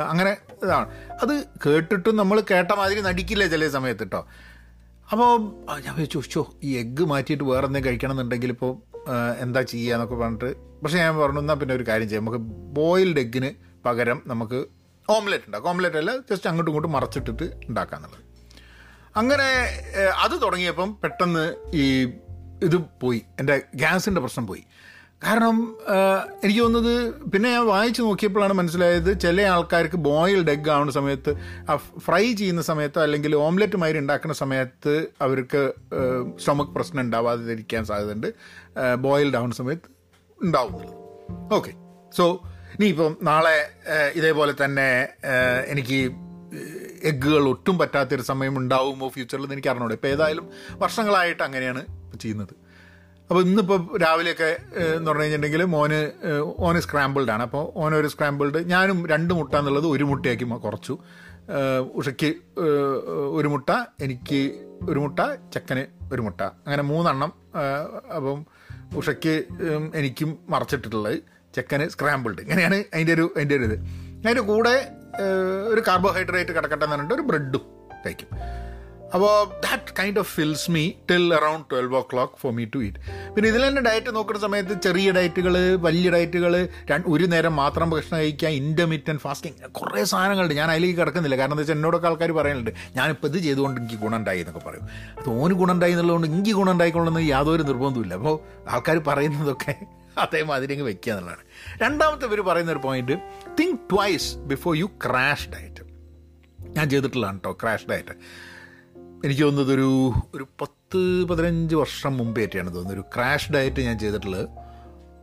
[0.09, 0.31] അങ്ങനെ
[0.63, 0.85] ഇതാണ്.
[1.21, 1.33] അത്
[1.65, 4.21] കേട്ടിട്ടും നമ്മൾ കേട്ട മാതിരി നടിക്കില്ല ചില സമയത്ത് കേട്ടോ
[5.07, 5.31] അപ്പോൾ
[5.83, 8.71] ഞാൻ ചോദിച്ചോ "ശ്ശോ, ഈ എഗ്ഗ് മാറ്റിയിട്ട് വേറെ എന്തെങ്കിലും കഴിക്കണം എന്നുണ്ടെങ്കിൽ ഇപ്പോൾ
[9.39, 10.49] എന്താ ചെയ്യുക എന്നൊക്കെ പറഞ്ഞിട്ട്
[10.83, 12.23] പക്ഷേ ഞാൻ പറഞ്ഞു എന്നാൽ പിന്നെ ഒരു കാര്യം ചെയ്യാം.
[12.23, 12.41] നമുക്ക്
[12.79, 13.49] ബോയിൽഡ് എഗ്ഗിന്
[13.85, 14.59] പകരം നമുക്ക്
[15.07, 15.69] ഓംലെറ്റ് ഉണ്ടാക്കാം.
[15.71, 18.23] ഓംലെറ്റ് അല്ല ജസ്റ്റ് അങ്ങോട്ടും ഇങ്ങോട്ടും മറച്ചിട്ടിട്ട് ഉണ്ടാക്കാന്നുള്ളത്
[19.17, 19.49] അങ്ങനെ
[20.23, 21.85] അത് തുടങ്ങിയപ്പം പെട്ടെന്ന് ഈ
[22.63, 23.21] ഇത് പോയി.
[23.39, 24.63] എന്റെ ഗ്യാസിന്റെ പ്രശ്നം പോയി.
[25.23, 25.57] കാരണം
[26.43, 26.95] എനിക്ക് തോന്നുന്നത്
[27.33, 31.31] പിന്നെ ഞാൻ വായിച്ചു നോക്കിയപ്പോഴാണ് മനസ്സിലായത് ചില ആൾക്കാർക്ക് ബോയിൽഡ് എഗ് ആവുന്ന സമയത്ത്
[31.97, 35.61] ഫ്രൈ ചെയ്യുന്ന സമയത്ത് അല്ലെങ്കിൽ ഓംലെറ്റ് മാതിരി ഉണ്ടാക്കുന്ന സമയത്ത് അവർക്ക്
[36.39, 38.29] സ്റ്റൊമക്ക് പ്രശ്നം ഉണ്ടാവാതിരിക്കാൻ സാധ്യതയുണ്ട്.
[39.05, 39.89] ബോയിൽഡ് ആവുന്ന സമയത്ത്
[40.43, 40.93] ഉണ്ടാവുന്നുള്ളത്
[41.53, 41.73] ഓക്കെ.
[42.17, 42.25] സോ
[42.75, 43.57] ഇനിയിപ്പം നാളെ
[44.15, 44.89] ഇതേപോലെ തന്നെ
[45.73, 45.99] എനിക്ക്
[47.03, 51.85] എഗ്ഗുകൾ ഒട്ടും പറ്റാത്തൊരു സമയം ഉണ്ടാവുമോ ഫ്യൂച്ചറിൽ എന്ന് എനിക്ക് അറിഞ്ഞൂടെ ഇപ്പോൾ ഏതായാലും വർഷങ്ങളായിട്ട് അങ്ങനെയാണ്
[52.21, 52.53] ചെയ്യുന്നത്.
[53.29, 56.11] അപ്പോൾ ഇന്നിപ്പോൾ രാവിലെയൊക്കെ എന്ന് പറഞ്ഞു കഴിഞ്ഞിട്ടുണ്ടെങ്കിൽ മോന്
[56.57, 57.43] ഓന് സ്ക്രാമ്പിൾഡ് ആണ്.
[57.43, 60.97] അപ്പോൾ ഓനൊരു സ്ക്രാമ്പിൾഡ് ഞാനും രണ്ട് മുട്ട എന്നുള്ളത് ഒരു മുട്ടയാക്കി കുറച്ചു.
[61.93, 62.33] ഉഷയ്ക്ക്
[63.31, 63.69] ഒരു മുട്ട
[64.01, 64.51] എനിക്ക്
[64.89, 65.19] ഒരു മുട്ട
[65.53, 66.41] ചെക്കന് ഒരു മുട്ട.
[66.41, 67.33] അങ്ങനെ മൂന്നെണ്ണം
[68.15, 68.45] അപ്പം
[68.95, 69.43] ഉഷയ്ക്ക്
[69.95, 71.19] എനിക്കും മറച്ചിട്ടിട്ടുള്ളത്
[71.55, 73.79] ചെക്കന് സ്ക്രാമ്പിൾഡ് ഇങ്ങനെയാണ് അതിന്റെ ഒരു അതിന്റെ ഒരു ഇത്.
[74.25, 74.87] അതിന്റെ കൂടെ
[75.71, 77.61] ഒരു കാർബോഹൈഡ്രേറ്റ് കിടക്കട്ടെ എന്ന് പറഞ്ഞിട്ട് ഒരു ബ്രെഡും
[78.05, 78.29] കഴിക്കും.
[79.13, 82.99] അപ്പോൾ that kind of fills me till around twelve o'clock for me to eat
[83.33, 86.67] പിന്നെ ഇതിൽ തന്നെ ഡയറ്റ് നോക്കുന്ന സമയത്ത് ചെറിയ ഡയറ്റുകൾ വലിയ ഡയറ്റുകൾ
[87.07, 90.53] ഒരു നേരം മാത്രം ഭക്ഷണം കഴിക്കുക ഇന്റർമീഡിയൻ ഫാസ്റ്റിംഗ് കുറേ സാധനങ്ങളുണ്ട്.
[90.53, 91.35] ഞാൻ അതിലേക്ക് കിടക്കുന്നില്ല.
[91.35, 94.87] കാരണം എന്താ വെച്ചാൽ എന്നോടൊക്കെ ആൾക്കാർ പറയുന്നുണ്ട് ഞാനിപ്പോൾ ഇത് ചെയ്തുകൊണ്ട് എനിക്ക് ഗുണമുണ്ടായി എന്നൊക്കെ പറയും.
[95.19, 99.75] അത് ഓന് ഗുണമുണ്ടായി എന്നുള്ളതുകൊണ്ട് എനിക്ക് ഗുണം ഉണ്ടായിക്കൊള്ളുന്ന യാതൊരു നിർബന്ധമില്ല അപ്പോൾ ആൾക്കാർ പറയുന്നതൊക്കെ
[100.17, 101.43] അതേമാതിരി അങ്ങ് വെക്കുക എന്നുള്ളതാണ്.
[101.77, 103.13] രണ്ടാമത്തെ ഇവർ പറയുന്ന ഒരു point
[103.59, 105.85] think twice before you crash diet
[106.77, 108.09] ഞാൻ ചെയ്തിട്ടുള്ളതാണ് കേട്ടോ ക്രാഷ് ഡയറ്റ്
[109.25, 112.93] എനിക്ക് തോന്നുന്നത് ഒരു ഒരു പത്ത് പതിനഞ്ച് വർഷം മുമ്പേ ആയിട്ടാണ് തോന്നുന്നത്.
[112.93, 114.49] ഒരു ക്രാഷ് ഡയറ്റ് ഞാൻ ചെയ്തിട്ടുള്ളത്.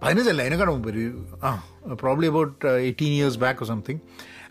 [0.02, 3.98] പതിനഞ്ചല്ല അതിനേക്കാൾ മുമ്പ് ഒരു ആ probably about eighteen years back something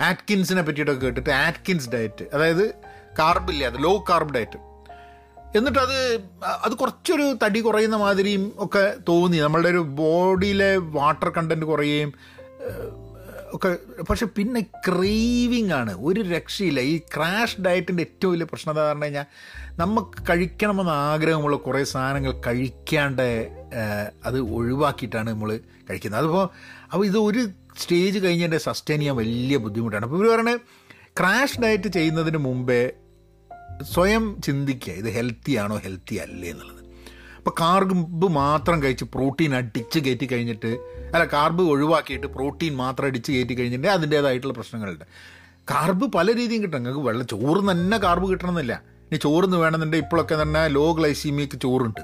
[0.02, 2.74] ആറ്റ്കിൻസിനെ പറ്റിയിട്ടൊക്കെ കേട്ടിട്ട് ആറ്റ്കിൻസ് ഡയറ്റ് അതായത്
[3.20, 4.71] കാർബില്ല അത് ലോ കാർബ് ഡയറ്റ്
[5.56, 5.98] എന്നിട്ട് അത്
[6.64, 9.38] അത് കുറച്ചൊരു തടി കുറയുന്ന മാതിരിയും ഒക്കെ തോന്നി.
[9.38, 12.14] നമ്മളുടെ ഒരു ബോഡിയിലെ വാട്ടർ കണ്ടന്റ് കുറയുകയും
[13.54, 13.78] ഒക്കെ.
[14.10, 15.94] പക്ഷെ പിന്നെ ക്രേവിങ് ആണ്.
[16.00, 16.80] ഒരു രക്ഷയില്ല.
[16.80, 19.26] ഈ ക്രാഷ് ഡയറ്റിന്റെ ഏറ്റവും വലിയ പ്രശ്നം എന്താ പറഞ്ഞു കഴിഞ്ഞാൽ
[19.80, 23.52] നമുക്ക് കഴിക്കണമെന്ന് ആഗ്രഹമുള്ള കുറേ സാധനങ്ങൾ കഴിക്കാണ്ട്
[24.26, 26.20] അത് ഒഴിവാക്കിയിട്ടാണ് നമ്മൾ കഴിക്കുന്നത്.
[26.20, 26.50] അതിപ്പോൾ
[26.94, 30.06] അപ്പോൾ ഇത് ഒരു സ്റ്റേജ് കഴിഞ്ഞതിന്റെ സസ്റ്റെയിൻ ചെയ്യാൻ വലിയ ബുദ്ധിമുട്ടാണ്.
[30.06, 30.60] അപ്പോൾ ഇവർ പറയുന്നത്
[31.20, 32.92] ക്രാഷ് ഡയറ്റ് ചെയ്യുന്നതിന് മുമ്പേ
[33.84, 36.82] സ്വയം ചിന്തിക്കുക ഇത് ഹെൽത്തി ആണോ ഹെൽത്തി അല്ലേ എന്നുള്ളത്.
[37.38, 40.68] അപ്പോൾ കാർബ് മാത്രം കഴിച്ച് പ്രോട്ടീൻ അടിച്ച് കയറ്റി കഴിഞ്ഞിട്ട്
[41.14, 45.06] അല്ല കാർബ് ഒഴിവാക്കിയിട്ട് പ്രോട്ടീൻ മാത്രം അടിച്ച് കയറ്റി കഴിഞ്ഞിട്ടുണ്ടെങ്കിൽ അതിന്റേതായിട്ടുള്ള പ്രശ്നങ്ങളുണ്ട്.
[45.72, 46.84] കാർബ് പല രീതിയും കിട്ടും.
[46.84, 48.84] നിങ്ങൾക്ക് വെള്ളം ചോറ് തന്നെ കാർബ് കിട്ടണമെന്നില്ല.
[49.12, 52.02] ഇനി ചോറിന്ന് വേണമെന്നുണ്ടെങ്കിൽ ഇപ്പോഴൊക്കെ തന്നെ ലോ ഗ്ലൈസീമിയൊക്കെ ചോറുണ്ട്.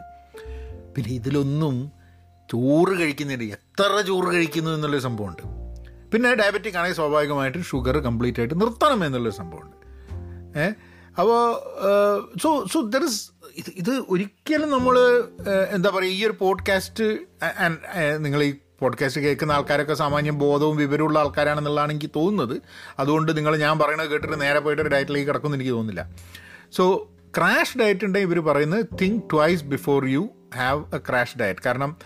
[0.95, 1.91] പിന്നെ ഇതിലൊന്നും
[2.51, 3.43] ചോറ് കഴിക്കുന്നില്ല.
[3.43, 5.41] എത്ര ചോറ് കഴിക്കുന്നു എന്നുള്ളൊരു സംഭവമുണ്ട്.
[6.11, 9.77] പിന്നെ ഡയബറ്റിക് ആണെങ്കിൽ സ്വാഭാവികമായിട്ടും ഷുഗർ കംപ്ലീറ്റ് ആയിട്ട് നിർത്തണം എന്നുള്ളൊരു സംഭവമുണ്ട്.
[10.59, 10.69] ഏ?
[11.19, 11.41] അപ്പോൾ
[12.41, 14.95] സോ സോ ദർ ഇസ് ഇത് ഇത് ഒരിക്കലും നമ്മൾ
[15.75, 17.17] എന്താ പറയുക ഈ ഒരു പോഡ്കാസ്റ്റ്
[18.17, 22.61] നിങ്ങൾ ഈ പോഡ്കാസ്റ്റ് കേൾക്കുന്ന ആൾക്കാരൊക്കെ സാമാന്യം ബോധവും വിവരമുള്ള ആൾക്കാരാണെന്നുള്ളതാണ് എനിക്ക് തോന്നുന്നത്.
[22.99, 26.09] അതുകൊണ്ട് നിങ്ങൾ ഞാൻ പറയുന്നത് കേട്ടിട്ട് നേരെ പോയിട്ട് ഒരു ഡയറ്റിലേക്ക് കിടക്കുമെന്ന് എനിക്ക് തോന്നുന്നില്ല.
[26.71, 26.83] സോ
[27.37, 31.97] ക്രാഷ് ഡയറ്റ് ഉണ്ടെങ്കിൽ ഇവർ പറയുന്നത് think twice before you have a crash diet കാരണം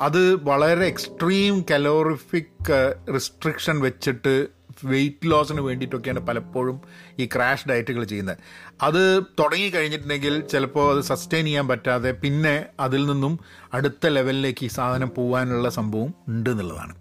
[0.00, 2.70] അത് വളരെ എക്സ്ട്രീം കലോറിഫിക്
[3.14, 4.48] റിസ്ട്രിക്ഷൻ വെച്ചിട്ട്
[4.84, 6.80] വെയിറ്റ് ലോസിന് വേണ്ടിയിട്ടൊക്കെയാണ് പലപ്പോഴും
[7.18, 8.36] ഈ ക്രാഷ് ഡയറ്റുകൾ ചെയ്യുന്നത്.
[8.82, 13.38] അത് തുടങ്ങി കഴിഞ്ഞിട്ടുണ്ടെങ്കിൽ ചിലപ്പോൾ അത് സസ്റ്റെയിൻ ചെയ്യാൻ പറ്റാതെ പിന്നെ അതിൽ നിന്നും
[13.72, 16.94] അടുത്ത ലെവലിലേക്ക് ഈ സാധനം പോകാനുള്ള സംഭവം ഉണ്ട് എന്നുള്ളതാണ്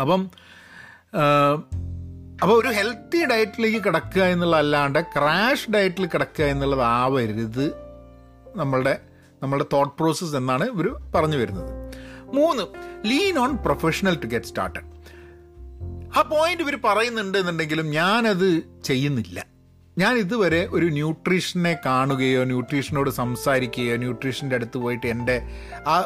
[0.00, 0.30] അപ്പം
[2.42, 7.74] അപ്പോൾ ഒരു ഹെൽത്തി ഡയറ്റിലേക്ക് കിടക്കുക എന്നുള്ള അല്ലാണ്ട് ക്രാഷ് ഡയറ്റിൽ കിടക്കുക എന്നുള്ളത് ആവരുത്
[8.56, 9.00] നമ്മളുടെ
[9.42, 11.94] നമ്മളുടെ തോട്ട് പ്രോസസ്സ് എന്നാണ് ഇവർ പറഞ്ഞു വരുന്നത്.
[12.34, 12.62] മൂന്ന്
[13.06, 14.93] lean on professional to get started
[16.16, 19.46] ആ പോയിന്റ് ഇവർ പറയുന്നുണ്ട് എന്നുണ്ടെങ്കിലും ഞാനത് ചെയ്യുന്നില്ല.
[19.98, 25.42] ഞാൻ ഇതുവരെ ഒരു ന്യൂട്രീഷനെ കാണുകയോ ന്യൂട്രീഷനോട് സംസാരിക്കുകയോ ന്യൂട്രീഷന്റെ അടുത്ത് പോയിട്ട് എന്റെ
[25.86, 25.98] ആ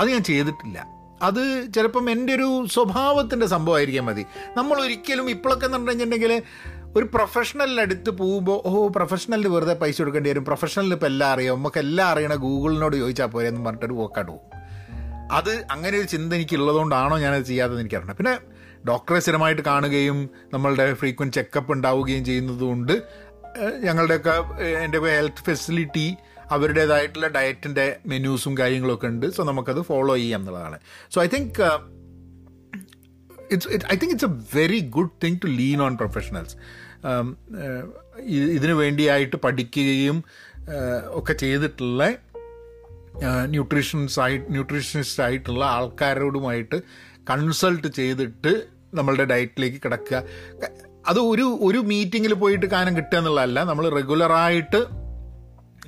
[0.00, 0.86] അത് ഞാൻ ചെയ്തിട്ടില്ല.
[1.22, 4.26] അത് ചിലപ്പം എന്റെ ഒരു സ്വഭാവത്തിന്റെ സംഭവമായിരിക്കാൻ മതി.
[4.56, 6.42] നമ്മൾ ഒരിക്കലും ഇപ്പോഴൊക്കെ എന്ന് പറഞ്ഞിട്ടുണ്ടെങ്കിൽ
[6.96, 10.44] ഒരു പ്രൊഫഷണലിന്റെ അടുത്ത് പോകുമ്പോൾ ഓ പ്രൊഫഷണലിന് വെറുതെ പൈസ കൊടുക്കേണ്ടി വരും.
[10.44, 11.56] പ്രൊഫഷണലിന് ഇപ്പോൾ എല്ലാം അറിയാം.
[11.56, 14.62] നമുക്ക് എല്ലാം അറിയണ ഗൂഗിളിനോട് ചോദിച്ചാൽ പോരെ എന്ന് പറഞ്ഞിട്ടൊരു പോക്കാട്ട് പോകും.
[15.32, 18.38] അത് അങ്ങനെ ഒരു ചിന്ത എനിക്കുള്ളതുകൊണ്ടാണോ ഞാനത് ചെയ്യാത്തതെന്ന് എനിക്കറിയണം പിന്നെ
[18.88, 23.02] ഡോക്ടറെ സ്ഥിരമായിട്ട് കാണുകയും നമ്മളുടെ ഫ്രീക്വന്റ് ചെക്കപ്പ് ഉണ്ടാവുകയും ചെയ്യുന്നതുകൊണ്ട്
[23.84, 24.30] ഞങ്ങളുടെയൊക്കെ
[24.66, 26.16] എന്റെ ഹെൽത്ത് ഫെസിലിറ്റി
[26.50, 29.26] അവരുടേതായിട്ടുള്ള ഡയറ്റിന്റെ മെനൂസും കാര്യങ്ങളൊക്കെ ഉണ്ട്.
[29.30, 30.78] സോ നമുക്കത് ഫോളോ ചെയ്യാം എന്നുള്ളതാണ്.
[31.14, 31.62] So I think
[33.52, 36.56] it's I think it's a very good thing to lean on professionals
[38.26, 40.24] ഇതിനു വേണ്ടിയായിട്ട് പഠിക്കുകയും
[41.06, 42.14] ഒക്കെ ചെയ്തിട്ടുള്ള
[43.44, 46.80] ന്യൂട്രീഷൻസ് ആയി ന്യൂട്രീഷനിസ്റ്റ് ആയിട്ടുള്ള ആൾക്കാരോടുമായിട്ട്
[47.30, 50.22] കൺസൾട്ട് ചെയ്തിട്ട് നമ്മളുടെ ഡയറ്റിലേക്ക് കിടക്കുക.
[51.08, 53.64] അത് ഒരു ഒരു മീറ്റിങ്ങിൽ പോയിട്ട് കാനം കിട്ടുക എന്നുള്ളതല്ല.
[53.64, 54.86] നമ്മൾ റെഗുലറായിട്ട്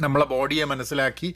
[0.00, 1.34] നമ്മളെ ബോഡിയെ മനസ്സിലാക്കി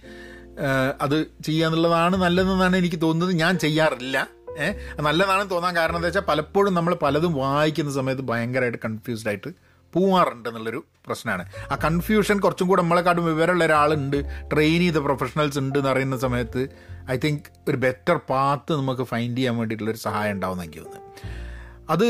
[1.00, 3.38] അത് ചെയ്യുക എന്നുള്ളതാണ് നല്ലതെന്നാണ് എനിക്ക് തോന്നുന്നത്.
[3.38, 4.28] ഞാൻ ചെയ്യാറില്ല.
[4.58, 9.48] ഏഹ് നല്ലതാണെന്ന് തോന്നാൻ കാരണം എന്താ വെച്ചാൽ പലപ്പോഴും നമ്മൾ പലതും വായിക്കുന്ന സമയത്ത് ഭയങ്കരമായിട്ട് കൺഫ്യൂസ്ഡ് ആയിട്ട്
[9.92, 14.18] പോവാറുണ്ട് എന്നുള്ളൊരു പ്രശ്നമാണ് ആ കൺഫ്യൂഷൻ കുറച്ചും കൂടെ നമ്മളെക്കാട്ടും വിവരമുള്ള ഒരാളുണ്ട്
[14.52, 16.62] ട്രെയിൻ ചെയ്ത പ്രൊഫഷണൽസ് ഉണ്ട് എന്ന് അറിയുന്ന സമയത്ത്
[17.10, 21.12] ഐ തിങ്ക് ഒരു ബെറ്റർ പാത്ത് നമുക്ക് ഫൈൻഡ് ചെയ്യാൻ വേണ്ടിയിട്ടുള്ളൊരു സഹായം ഉണ്ടാവും എനിക്ക് തോന്നുന്നു.
[21.90, 22.06] അത്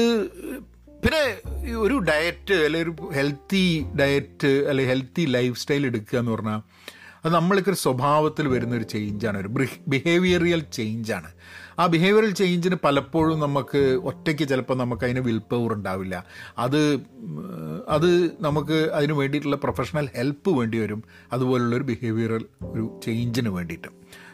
[1.03, 1.23] പിന്നെ
[1.79, 3.65] ഒരു ഡയറ്റ് അല്ലെങ്കിൽ ഒരു ഹെൽത്തി
[4.01, 6.61] ഡയറ്റ് അല്ലെങ്കിൽ ഹെൽത്തി ലൈഫ് സ്റ്റൈൽ എടുക്കുക എന്ന് പറഞ്ഞാൽ
[7.29, 9.49] അത് നമ്മൾക്ക് ഒരു സ്വഭാവത്തിൽ വരുന്ന ഒരു ചേഞ്ചാണ് ഒരു
[9.89, 11.31] ബിഹേവിയറിയൽ ചേഞ്ചാണ്
[11.79, 16.25] ആ ബിഹേവിയറൽ ചേഞ്ചിന് പലപ്പോഴും നമുക്ക് ഒറ്റയ്ക്ക് ചിലപ്പോൾ നമുക്ക് അതിന് വിൽ പവർ ഉണ്ടാവില്ല.
[16.59, 17.01] അത്
[17.89, 21.05] അത് നമുക്ക് അതിന് വേണ്ടിയിട്ടുള്ള പ്രൊഫഷണൽ ഹെൽപ്പ് വേണ്ടി വരും.
[21.33, 23.89] അതുപോലുള്ളൊരു ബിഹേവിയറൽ ഒരു ചേഞ്ചിന് വേണ്ടിയിട്ട്.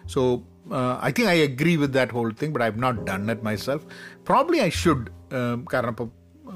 [0.06, 0.42] So
[1.04, 3.86] I think I agree with that whole thing but I have not done it myself
[4.28, 5.06] probably I should
[5.72, 6.10] കാരണം ഇപ്പം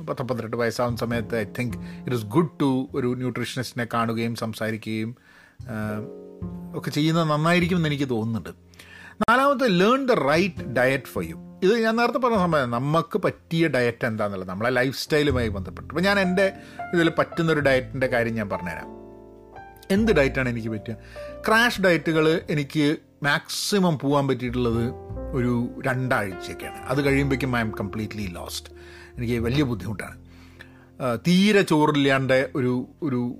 [0.07, 5.12] പത്ത് പന്ത്രണ്ട് വയസ്സാവുന്ന സമയത്ത് I think it is good to ഒരു ന്യൂട്രീഷനിസ്റ്റിനെ കാണുകയും സംസാരിക്കുകയും
[6.78, 8.50] ഒക്കെ ചെയ്യുന്നത് നന്നായിരിക്കും എന്ന് എനിക്ക് തോന്നുന്നുണ്ട്.
[9.28, 14.07] നാലാമത്തെ learn the right diet for you ഇത് ഞാൻ നേരത്തെ പറഞ്ഞ സമയം നമുക്ക് പറ്റിയ ഡയറ്റ്
[14.07, 15.88] എന്താണെന്നുള്ളത് നമ്മളെ ലൈഫ് സ്റ്റൈലുമായി ബന്ധപ്പെട്ട്.
[15.88, 16.52] അപ്പോൾ ഞാൻ എന്റെ
[16.95, 18.88] ഇതിൽ പറ്റുന്നൊരു ഡയറ്റിന്റെ കാര്യം ഞാൻ പറഞ്ഞുതരാം.
[19.90, 20.97] എന്ത് ഡയറ്റാണ് എനിക്ക് പറ്റുക
[21.49, 24.85] ക്രാഷ് ഡയറ്റുകൾ എനിക്ക് മാക്സിമം പോകാൻ പറ്റിയിട്ടുള്ളത്
[25.37, 26.80] ഒരു രണ്ടാഴ്ചയൊക്കെയാണ്.
[26.87, 28.71] അത് കഴിയുമ്പോഴേക്കും ഐ എം കംപ്ലീറ്റ്ലി ലോസ്റ്റ്
[29.16, 30.16] എനിക്ക് വലിയ ബുദ്ധിമുട്ടാണ്.
[31.28, 33.37] തീരെ ചോറില്ലാണ്ട് ഒരു ഒരു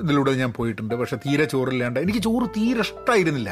[0.00, 0.94] ഇതിലൂടെ ഞാൻ പോയിട്ടുണ്ട്.
[0.94, 2.00] പക്ഷേ തീരെ ചോറില്ലാണ്ട്.
[2.00, 3.50] എനിക്ക് ചോറ് തീരെ ഇഷ്ടമായിരുന്നില്ല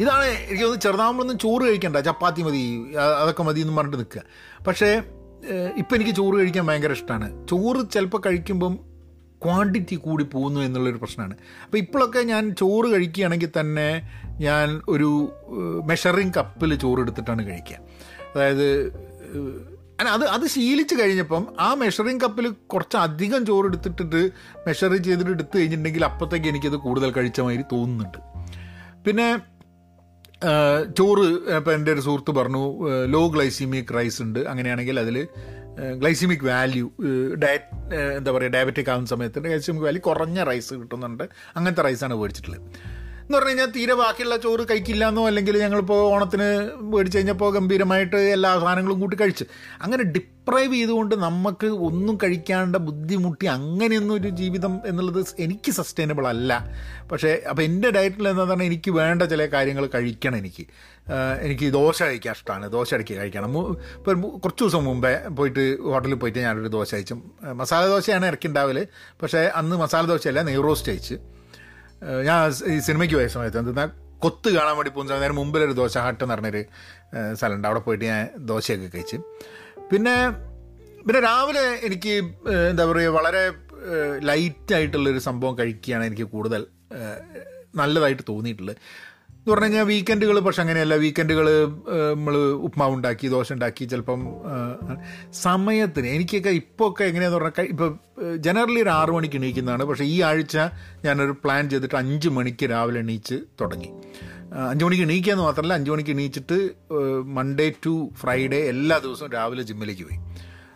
[0.00, 1.96] ഇതാണ് എനിക്ക് ഒന്ന് ചെറുതാകുമ്പോഴൊന്നും ചോറ് കഴിക്കണ്ട.
[1.96, 2.86] ചപ്പാത്തി മതി
[3.20, 4.22] അതൊക്കെ മതി എന്ന് പറഞ്ഞിട്ട് നിൽക്കുക.
[4.66, 5.02] പക്ഷേ
[5.76, 7.46] ഇപ്പം എനിക്ക് ചോറ് കഴിക്കാൻ ഭയങ്കര ഇഷ്ടമാണ്.
[7.46, 8.96] ചോറ് ചിലപ്പോൾ കഴിക്കുമ്പം
[9.44, 11.34] ക്വാണ്ടിറ്റി കൂടി പോകുന്നു എന്നുള്ളൊരു പ്രശ്നമാണ്.
[11.64, 13.88] അപ്പോൾ ഇപ്പോഴൊക്കെ ഞാൻ ചോറ് കഴിക്കുകയാണെങ്കിൽ തന്നെ
[14.40, 15.32] ഞാൻ ഒരു
[15.84, 17.78] മെഷറിങ് കപ്പിൽ ചോറ് എടുത്തിട്ടാണ് കഴിക്കുക.
[18.34, 18.68] അതായത്
[20.00, 24.30] അത് അത് ശീലിച്ച് കഴിഞ്ഞപ്പം ആ മെഷറിങ് കപ്പിൽ കുറച്ച് അധികം ചോറ് എടുത്തിട്ടിട്ട്
[24.66, 28.18] മെഷർ ചെയ്തിട്ട് എടുത്തു കഴിഞ്ഞിട്ടുണ്ടെങ്കിൽ അപ്പോഴത്തേക്ക് എനിക്കത് കൂടുതൽ കഴിച്ച മാതിരി തോന്നുന്നുണ്ട്.
[29.06, 29.38] പിന്നെ
[30.98, 31.26] ചോറ്
[31.56, 32.64] ഇപ്പം എന്റെ ഒരു സുഹൃത്ത് പറഞ്ഞു
[33.06, 34.40] ലോ ഗ്ലൈസിമിക് റൈസ് ഉണ്ട്.
[34.40, 35.28] അങ്ങനെയാണെങ്കിൽ അതിൽ
[36.00, 36.90] ഗ്ലൈസിമിക് വാല്യൂ
[37.42, 41.24] ഡയറ്റ് എന്താ പറയുക ഡയബറ്റിക് ആകുന്ന സമയത്ത് ഗ്ലൈസിമിക് വാല്യൂ കുറഞ്ഞ റൈസ് കിട്ടുന്നുണ്ട്.
[41.56, 42.62] അങ്ങനത്തെ റൈസാണ് മേടിച്ചിട്ടുള്ളത്.
[43.26, 48.58] എന്ന് പറഞ്ഞു കഴിഞ്ഞാൽ തീരെ ബാക്കിയുള്ള ചോറ് കഴിക്കില്ല എന്നോ അല്ലെങ്കിൽ ഞങ്ങളിപ്പോൾ ഓണത്തിന് മേടിച്ച് കഴിഞ്ഞപ്പോൾ ഗംഭീരമായിട്ട് എല്ലാ
[48.60, 49.44] സാധനങ്ങളും കൂട്ടി കഴിച്ച്.
[49.82, 56.70] അങ്ങനെ ഡിപ്രൈവ് ചെയ്തുകൊണ്ട് നമുക്ക് ഒന്നും കഴിക്കാണ്ട ബുദ്ധിമുട്ടി അങ്ങനെയൊന്നും ഒരു ജീവിതം എന്നുള്ളത് എനിക്ക് സസ്റ്റൈനബിൾ അല്ല.
[57.12, 60.66] പക്ഷേ അപ്പോൾ എന്റെ ഡയറ്റിൽ എന്താ പറഞ്ഞാൽ എനിക്ക് വേണ്ട ചില കാര്യങ്ങൾ കഴിക്കണം എനിക്ക്.
[61.40, 63.58] എനിക്ക് ദോശ കഴിക്കാൻ ഇഷ്ടമാണ് ദോശ അടക്കി കഴിക്കണം.
[63.96, 67.16] ഇപ്പോൾ കുറച്ച് ദിവസം മുമ്പേ പോയിട്ട് ഹോട്ടലിൽ പോയിട്ട് ഞാനൊരു ദോശ അയച്ചു
[67.54, 68.86] മസാല ദോശയാണ് ഇടയ്ക്ക് ഉണ്ടാവൽ.
[69.22, 71.35] പക്ഷേ അന്ന് മസാല ദോശയല്ല നെയ് റോസ്റ്റ് കഴിച്ച്.
[72.28, 72.38] ഞാൻ
[72.72, 73.90] ഈ സിനിമയ്ക്ക് പോയ സമയത്ത് എന്തെന്നാൽ
[74.24, 76.62] കൊത്ത് കാണാൻ വേണ്ടി പോകുന്ന സമയത്ത് നേരം മുമ്പിലൊരു ദോശ ഹട്ട് എന്ന് പറഞ്ഞൊരു
[77.34, 77.66] സ്ഥലമുണ്ട്.
[77.68, 79.16] അവിടെ പോയിട്ട് ഞാൻ ദോശയൊക്കെ കഴിച്ച്.
[79.90, 80.14] പിന്നെ
[81.06, 82.14] പിന്നെ രാവിലെ എനിക്ക്
[82.70, 83.42] എന്താ പറയുക വളരെ
[84.28, 86.66] ലൈറ്റായിട്ടുള്ളൊരു സംഭവം കഴിക്കുകയാണ് എനിക്ക് കൂടുതൽ
[87.80, 88.76] നല്ലതായിട്ട് തോന്നിയിട്ടുള്ളത്.
[89.46, 90.94] എന്ന് പറഞ്ഞു കഴിഞ്ഞാൽ വീക്കെൻഡുകൾ പക്ഷെ അങ്ങനെയല്ല.
[90.94, 91.46] വീക്കെൻഡുകൾ
[92.14, 94.22] നമ്മൾ ഉപ്മാവ് ഉണ്ടാക്കി ദോശ ഉണ്ടാക്കി ചിലപ്പം
[95.42, 97.90] സമയത്തിന് എനിക്കൊക്കെ ഇപ്പോൾ ഒക്കെ എങ്ങനെയാന്ന് പറഞ്ഞാൽ ഇപ്പോൾ
[98.36, 99.84] ജനറലി ഒരു ആറു മണിക്ക് എണീക്കുന്നതാണ്.
[99.84, 100.56] പക്ഷേ ഈ ആഴ്ച
[101.04, 103.90] ഞാനൊരു പ്ലാൻ ചെയ്തിട്ട് അഞ്ച് മണിക്ക് രാവിലെ എണീച്ച് തുടങ്ങി.
[104.70, 106.58] അഞ്ച് മണിക്ക് എണീക്കുക എന്ന് മാത്രമല്ല അഞ്ച് മണിക്ക് എണീച്ചിട്ട്
[107.38, 110.18] മൺഡേ ടു ഫ്രൈഡേ എല്ലാ ദിവസവും രാവിലെ ജിമ്മിലേക്ക് പോയി.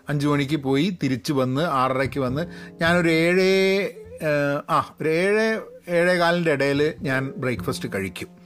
[0.09, 2.45] അഞ്ച് മണിക്ക് പോയി തിരിച്ചു വന്ന് ആറരയ്ക്ക് വന്ന്
[2.81, 3.53] ഞാനൊരു ഏഴേ
[4.71, 8.40] ആ ഒരു ഏഴ് ഏഴേ കാലിന്റെ ഇടയിൽ ഞാൻ ബ്രേക്ക്ഫാസ്റ്റ് കഴിക്കും.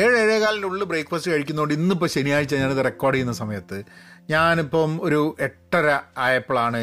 [0.00, 3.78] ഏഴ് ഏഴേകാലിന്റെ ഉള്ളിൽ ബ്രേക്ക്ഫാസ്റ്റ് കഴിക്കുന്നതുകൊണ്ട് ഇന്നിപ്പോൾ ശനിയാഴ്ച ഞാനിത് റെക്കോർഡ് ചെയ്യുന്ന സമയത്ത്
[4.30, 5.86] ഞാനിപ്പം ഒരു എട്ടര
[6.26, 6.80] ആയപ്പോഴാണ്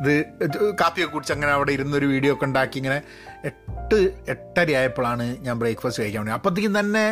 [0.00, 2.98] ഇത് കാപ്പിയൊക്കെ കുടിച്ച് അങ്ങനെ അവിടെ ഇരുന്നൊരു വീഡിയോ ഒക്കെ ഉണ്ടാക്കി ഇങ്ങനെ
[3.50, 3.98] എട്ട്
[4.34, 6.34] എട്ടര ആയപ്പോഴാണ് ഞാൻ ബ്രേക്ക്ഫാസ്റ്റ് കഴിക്കാൻ വേണ്ടി.
[6.38, 7.04] അപ്പോഴത്തേക്കും തന്നെ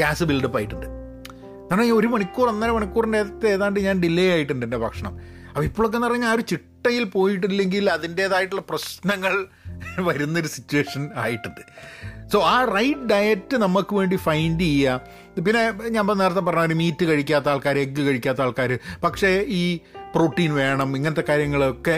[0.00, 0.86] ഗ്യാസ് ബിൽഡപ്പ് ആയിട്ടുണ്ട്.
[1.68, 5.14] കാരണം ഈ ഒരു മണിക്കൂർ ഒന്നര മണിക്കൂറിന്റെ അടുത്ത് ഏതാണ്ട് ഞാൻ ഡിലേ ആയിട്ടുണ്ട് എന്റെ ഭക്ഷണം.
[5.52, 9.34] അപ്പോൾ ഇപ്പോഴൊക്കെ എന്ന് പറഞ്ഞാൽ ആ ഒരു ചിട്ടയിൽ പോയിട്ടില്ലെങ്കിൽ അതിന്റേതായിട്ടുള്ള പ്രശ്നങ്ങൾ
[10.08, 11.62] വരുന്നൊരു സിറ്റുവേഷൻ ആയിട്ടുണ്ട്.
[12.32, 14.94] സോ ആ റൈറ്റ് ഡയറ്റ് നമുക്ക് വേണ്ടി ഫൈൻഡ് ചെയ്യുക
[15.40, 19.64] പിന്നെ ഞാൻ നേരത്തെ പറഞ്ഞ മീറ്റ് കഴിക്കാത്ത ആൾക്കാർ എഗ്ഗ് കഴിക്കാത്ത ആൾക്കാർ പക്ഷേ ഈ
[20.14, 21.96] പ്രോട്ടീൻ വേണം ഇങ്ങനത്തെ കാര്യങ്ങളൊക്കെ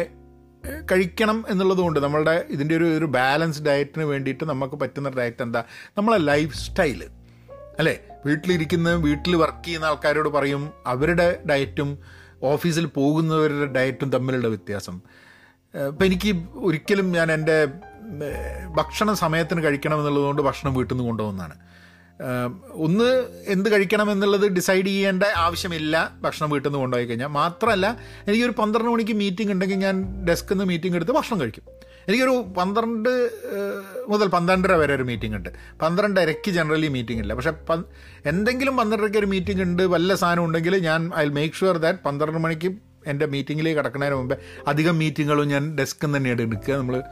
[0.93, 5.61] കഴിക്കണം എന്നുള്ളതുകൊണ്ട് നമ്മളുടെ ഇതിന്റെ ഒരു ഒരു ബാലൻസ് ഡയറ്റിന് വേണ്ടിയിട്ട് നമുക്ക് പറ്റുന്ന ഡയറ്റ് എന്താ?
[5.99, 7.01] നമ്മളെ ലൈഫ് സ്റ്റൈൽ
[7.79, 7.95] അല്ലേ?
[8.25, 11.91] വീട്ടിലിരിക്കുന്ന വീട്ടിൽ വർക്ക് ചെയ്യുന്ന ആൾക്കാരോട് പറയും അവരുടെ ഡയറ്റും
[12.43, 14.97] ഓഫീസിൽ പോകുന്നവരുടെ ഡയറ്റും തമ്മിലുള്ള വ്യത്യാസം.
[15.75, 16.31] ഇപ്പം എനിക്ക്
[16.63, 17.57] ഒരിക്കലും ഞാൻ എന്റെ
[18.67, 21.57] ഭക്ഷണം സമയത്തിന് കഴിക്കണം എന്നുള്ളതുകൊണ്ട് ഭക്ഷണം വീട്ടിൽ നിന്ന് കൊണ്ടുപോകുന്നതാണ്.
[22.73, 27.29] ഒന്ന് എന്ത് കഴിക്കണം എന്നുള്ളത് ഡിസൈഡ് ചെയ്യേണ്ട ആവശ്യമില്ല ഭക്ഷണം വീട്ടിൽ നിന്ന് കൊണ്ടുപോയി കഴിഞ്ഞാൽ.
[27.29, 31.63] മാത്രമല്ല എനിക്കൊരു പന്ത്രണ്ട് മണിക്ക് മീറ്റിംഗ് ഉണ്ടെങ്കിൽ ഞാൻ ഡെസ്കിൽ നിന്ന് മീറ്റിംഗ് എടുത്ത് ഭക്ഷണം കഴിക്കും.
[32.09, 33.31] എനിക്കൊരു പന്ത്രണ്ട്
[34.09, 35.49] മുതൽ പന്ത്രണ്ടര വരെ ഒരു മീറ്റിംഗ് ഉണ്ട്.
[35.83, 37.35] പന്ത്രണ്ടരയ്ക്ക് ജനറലി മീറ്റിംഗ് ഇല്ല.
[37.35, 37.53] പക്ഷേ
[38.27, 42.88] എന്തെങ്കിലും പന്ത്രണ്ടരയ്ക്ക് ഒരു മീറ്റിംഗ് ഉണ്ട് വല്ല സാധനം ഉണ്ടെങ്കിൽ ഞാൻ ഐ മേക്ക് ഷുവർ ദാറ്റ് പന്ത്രണ്ട് മണിക്ക്
[43.09, 46.75] എന്റെ മീറ്റിങ്ങിലേക്ക് കിടക്കുന്നതിന് മുമ്പേ അധികം മീറ്റിങ്ങുകളും ഞാൻ ഡെസ്കിൽ തന്നെയാണ് എടുക്കുക.
[46.75, 47.03] നമ്മൾ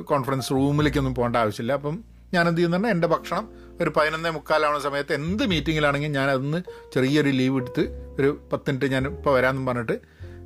[0.00, 1.72] കോൺഫറൻസ് റൂമിലേക്കൊന്നും പോകേണ്ട ആവശ്യമില്ല.
[1.72, 3.48] അപ്പം ഞാൻ എന്ത് ചെയ്യുന്നുണ്ട് എന്റെ ഭക്ഷണം
[3.80, 6.62] ഒരു പതിനൊന്നേ മുക്കാലാവുന്ന സമയത്ത് എന്ത് മീറ്റിങ്ങിലാണെങ്കിൽ ഞാൻ അതിന്ന്
[6.94, 10.00] ചെറിയൊരു ലീവ് എടുത്ത് ഒരു പത്ത് മിനിറ്റ് ഞാൻ ഇപ്പോൾ വരാമെന്ന് പറഞ്ഞിട്ട്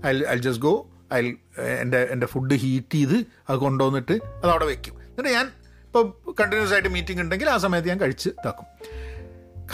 [0.06, 1.36] ഐ ഐ ജസ്റ്റ് ഗോ അതിൽ
[1.80, 4.94] എന്റെ എന്റെ ഫുഡ് ഹീറ്റ് ചെയ്ത് അത് കൊണ്ടുവന്നിട്ട് അത് അവിടെ വെക്കും.
[5.00, 5.46] എന്നിട്ട് ഞാൻ
[5.86, 8.66] ഇപ്പോൾ കണ്ടിന്യൂസ് ആയിട്ട് മീറ്റിംഗ് ഉണ്ടെങ്കിൽ ആ സമയത്ത് ഞാൻ കഴിച്ച് ഇതാക്കും.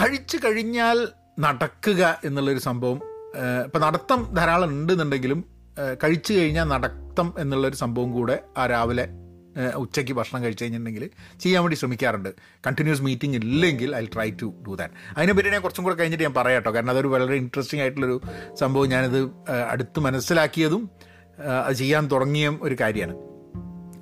[0.01, 1.07] കഴിച്ചു കഴിഞ്ഞാൽ
[1.39, 3.01] നടക്കുക എന്നുള്ളൊരു സംഭവം
[3.65, 5.45] ഇപ്പം നടത്തം ധാരാളം ഉണ്ടെന്നുണ്ടെങ്കിലും
[6.03, 9.09] കഴിച്ചു കഴിഞ്ഞാൽ നടത്തം എന്നുള്ളൊരു സംഭവം കൂടെ ആ രാവിലെ
[9.75, 12.29] ഉച്ചയ്ക്ക് ഭക്ഷണം കഴിച്ചു കഴിഞ്ഞിട്ടുണ്ടെങ്കിൽ ചെയ്യാൻ വേണ്ടി ശ്രമിക്കാറുണ്ട്.
[12.67, 16.55] കണ്ടിന്യൂസ് മീറ്റിംഗ് ഇല്ലെങ്കിൽ I try to do that അതിനെപ്പറ്റി ഞാൻ കുറച്ചും കൂടെ കഴിഞ്ഞിട്ട് ഞാൻ പറയാം
[16.55, 16.71] കേട്ടോ.
[16.71, 18.21] കാരണം അതൊരു വളരെ ഇൻട്രസ്റ്റിംഗ് ആയിട്ടുള്ളൊരു
[18.59, 19.31] സംഭവം ഞാനിത്
[19.69, 20.89] അടുത്ത് മനസ്സിലാക്കിയതും
[21.65, 23.15] അത് ചെയ്യാൻ തുടങ്ങിയ ഒരു കാര്യമാണ്.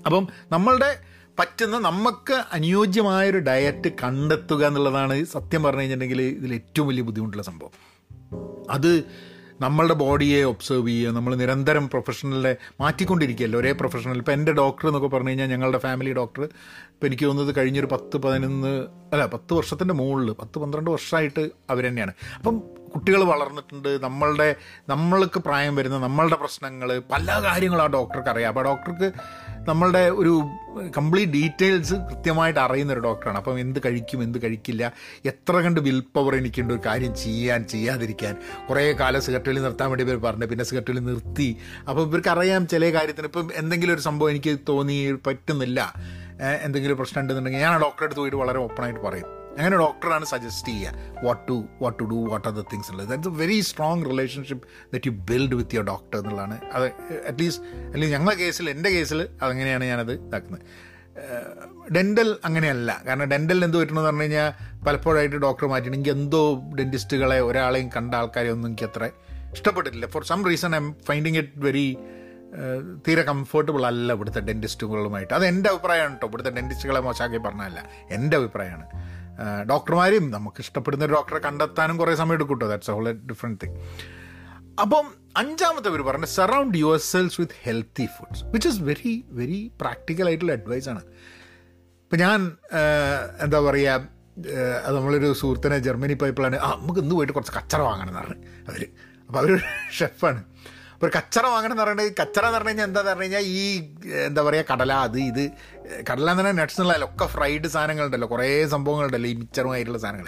[0.05, 0.99] അപ്പം നമ്മളുടെ
[1.39, 7.86] പറ്റുന്ന നമുക്ക് അനുയോജ്യമായൊരു ഡയറ്റ് കണ്ടെത്തുക എന്നുള്ളതാണ് സത്യം പറഞ്ഞു കഴിഞ്ഞിട്ടുണ്ടെങ്കിൽ ഇതിൽ ഏറ്റവും വലിയ ബുദ്ധിമുട്ടുള്ള സംഭവം.
[8.69, 9.05] അത്
[9.61, 13.59] നമ്മളുടെ ബോഡിയെ ഒബ്സർവ് ചെയ്യുക നമ്മൾ നിരന്തരം പ്രൊഫഷണലിനെ മാറ്റിക്കൊണ്ടിരിക്കുകയല്ലോ?
[13.59, 17.85] ഒരേ പ്രൊഫഷണൽ ഇപ്പം എന്റെ ഡോക്ടർ എന്നൊക്കെ പറഞ്ഞു കഴിഞ്ഞാൽ ഞങ്ങളുടെ ഫാമിലി ഡോക്ടർ ഇപ്പം എനിക്ക് തോന്നുന്നത് കഴിഞ്ഞൊരു
[17.85, 22.13] പത്ത് പതിനൊന്ന് അല്ല പത്ത് വർഷത്തിന്റെ മുകളിൽ പത്ത് പന്ത്രണ്ട് വർഷമായിട്ട് അവർ തന്നെയാണ്.
[22.35, 22.59] അപ്പം
[22.95, 24.55] കുട്ടികൾ വളർന്നിട്ടുണ്ട് നമ്മളുടെ
[24.89, 28.49] നമ്മൾക്ക് പ്രായം വരുന്ന നമ്മളുടെ പ്രശ്നങ്ങൾ പല കാര്യങ്ങളും ആ ഡോക്ടർക്ക് അറിയാം.
[28.49, 29.13] അപ്പോൾ ഡോക്ടർക്ക്
[29.67, 30.33] നമ്മളുടെ ഒരു
[30.97, 34.91] കംപ്ലീറ്റ് ഡീറ്റെയിൽസ് കൃത്യമായിട്ട് അറിയുന്ന ഒരു ഡോക്ടറാണ് അപ്പം എന്ത് കഴിക്കും എന്ത് കഴിക്കില്ല
[35.25, 38.35] എത്ര കണ്ട് വിൽ പവർ എനിക്കുണ്ട് ഒരു കാര്യം ചെയ്യാൻ ചെയ്യാതിരിക്കാൻ.
[38.69, 40.45] കുറേ കാലം സിഗരറ്റുകളിൽ നിർത്താൻ വേണ്ടി ഇവർ പറഞ്ഞു.
[40.45, 41.57] പിന്നെ സിഗരറ്റുകളിൽ നിർത്തി.
[41.89, 43.27] അപ്പോൾ ഇവർക്ക് അറിയാം ചില കാര്യത്തിന്.
[43.27, 45.93] ഇപ്പം എന്തെങ്കിലും ഒരു സംഭവം എനിക്ക് തോന്നി പറ്റുന്നില്ല
[46.61, 49.36] എന്തെങ്കിലും പ്രശ്നം ഉണ്ടെന്നുണ്ടെങ്കിൽ ഞാൻ ആ ഡോക്ടറെ അടുത്ത് പോയിട്ട് വളരെ ഓപ്പണായിട്ട് പറയും.
[49.57, 51.23] അങ്ങനെ ഡോക്ടറാണ് സജസ്റ്റ് ചെയ്യുക.
[51.23, 53.07] What to what to do what are the things ഉള്ളത്.
[53.09, 56.57] That's a very strong relationship that you build with your doctor എന്നുള്ളതാണ്.
[56.73, 56.85] അത്
[57.29, 60.63] അറ്റ്ലീസ്റ്റ് അല്ലെങ്കിൽ ഞങ്ങളുടെ കേസിൽ എന്റെ കേസിൽ അതങ്ങനെയാണ് ഞാനത് ഇതാക്കുന്നത്.
[61.95, 63.03] ഡെന്റൽ അങ്ങനെയല്ല.
[63.07, 64.49] കാരണം ഡെന്റൽ എന്ത് പറ്റണമെന്ന് പറഞ്ഞു കഴിഞ്ഞാൽ
[64.87, 66.41] പലപ്പോഴായിട്ട് ഡോക്ടർ മാറ്റിയിട്ട് എനിക്ക് എന്തോ
[66.79, 69.09] ഡെന്റിസ്റ്റുകളെ ഒരാളെയും കണ്ട ആൾക്കാരെ ഒന്നും എനിക്ക് അത്ര
[69.53, 70.07] ഇഷ്ടപ്പെട്ടിട്ടില്ല.
[70.07, 71.97] For some reason I'm finding it very
[73.07, 77.79] തീരെ കംഫർട്ടബിൾ അല്ല ഇവിടുത്തെ ഡെന്റിസ്റ്റുകളുമായിട്ട് അത് എന്റെ അഭിപ്രായമാണ് കേട്ടോ ഇവിടുത്തെ ഡെന്റിസ്റ്റുകളെ മോശമാക്കി പറഞ്ഞതല്ല.
[78.11, 78.85] എന്റെ അഭിപ്രായമാണ്.
[79.69, 83.75] ഡോക്ടർമാരെയും നമുക്ക് ഇഷ്ടപ്പെടുന്ന ഒരു ഡോക്ടറെ കണ്ടെത്താനും കുറേ സമയം എടുക്കും കേട്ടോ ദാറ്റ്സ് ഹോൾ ഡിഫറെന്റ് തിങ്
[84.81, 85.05] അപ്പം
[85.37, 91.01] അഞ്ചാമത്തെ പേര് പറഞ്ഞ surround yourselves with healthy foods which is very very practical ആയിട്ടുള്ള അഡ്വൈസാണ്
[92.03, 92.51] ഇപ്പം ഞാൻ
[93.43, 94.17] എന്താ പറയുക
[94.85, 98.83] അത് നമ്മളൊരു സുഹൃത്തിനെ ജർമ്മനി പോയപ്പോഴാണ് ആ നമുക്ക് ഇന്ന് പോയിട്ട് കുറച്ച് കച്ചറ വാങ്ങണം എന്ന് പറഞ്ഞു അവർ
[99.29, 100.45] അപ്പോൾ അവരൊരു ഷെഫാണ്.
[100.93, 103.65] അപ്പോൾ കച്ചറ വാങ്ങണം എന്ന് പറയുന്നത് കച്ചറ എന്ന് പറഞ്ഞു കഴിഞ്ഞാൽ എന്താ പറഞ്ഞു കഴിഞ്ഞാൽ ഈ
[104.25, 105.51] എന്താ പറയുക കടല അത് ഇത്
[106.09, 108.27] കടല തന്നെ പറഞ്ഞാൽ നട്ട്സ് ഒക്കെ ഫ്രൈഡ് സാധനങ്ങളുണ്ടല്ലോ.
[108.27, 110.27] കുറേ സംഭവങ്ങളുണ്ടല്ലോ ഈ മിച്ചറുമായിട്ടുള്ള സാധനങ്ങൾ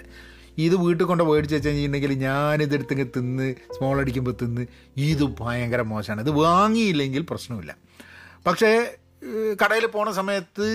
[0.57, 4.67] ഇത് വീട്ടിൽ കൊണ്ട് മേടിച്ച് വെച്ച് കഴിഞ്ഞിട്ടുണ്ടെങ്കിൽ ഞാനിതെടുത്തിങ്ങ് തിന്ന് സ്മോൾ അടിക്കുമ്പോൾ തിന്ന്
[4.97, 6.21] ഇത് ഭയങ്കര മോശമാണ്.
[6.21, 7.75] ഇത് വാങ്ങിയില്ലെങ്കിൽ പ്രശ്നമില്ല.
[8.47, 8.95] പക്ഷേ
[9.63, 10.67] കടയിൽ പോണ സമയത്ത്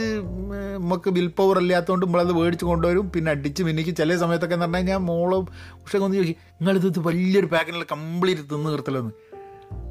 [0.77, 3.11] നമുക്ക് ബിൽ പവർ ഇല്ലാത്തതുകൊണ്ട് നമ്മളത് മേടിച്ച് കൊണ്ടുവരും.
[3.11, 7.87] പിന്നെ അടിച്ച് മിന്നിക്ക് ചില സമയത്തൊക്കെ എന്ന് പറഞ്ഞു കഴിഞ്ഞാൽ മോളും പക്ഷേ ഒന്ന് ചോദിക്കും നിങ്ങളിത് വലിയൊരു പാക്കിനുള്ള
[7.93, 9.13] കംപ്ലീറ്റ് തിന്ന് നിർത്തലെന്ന്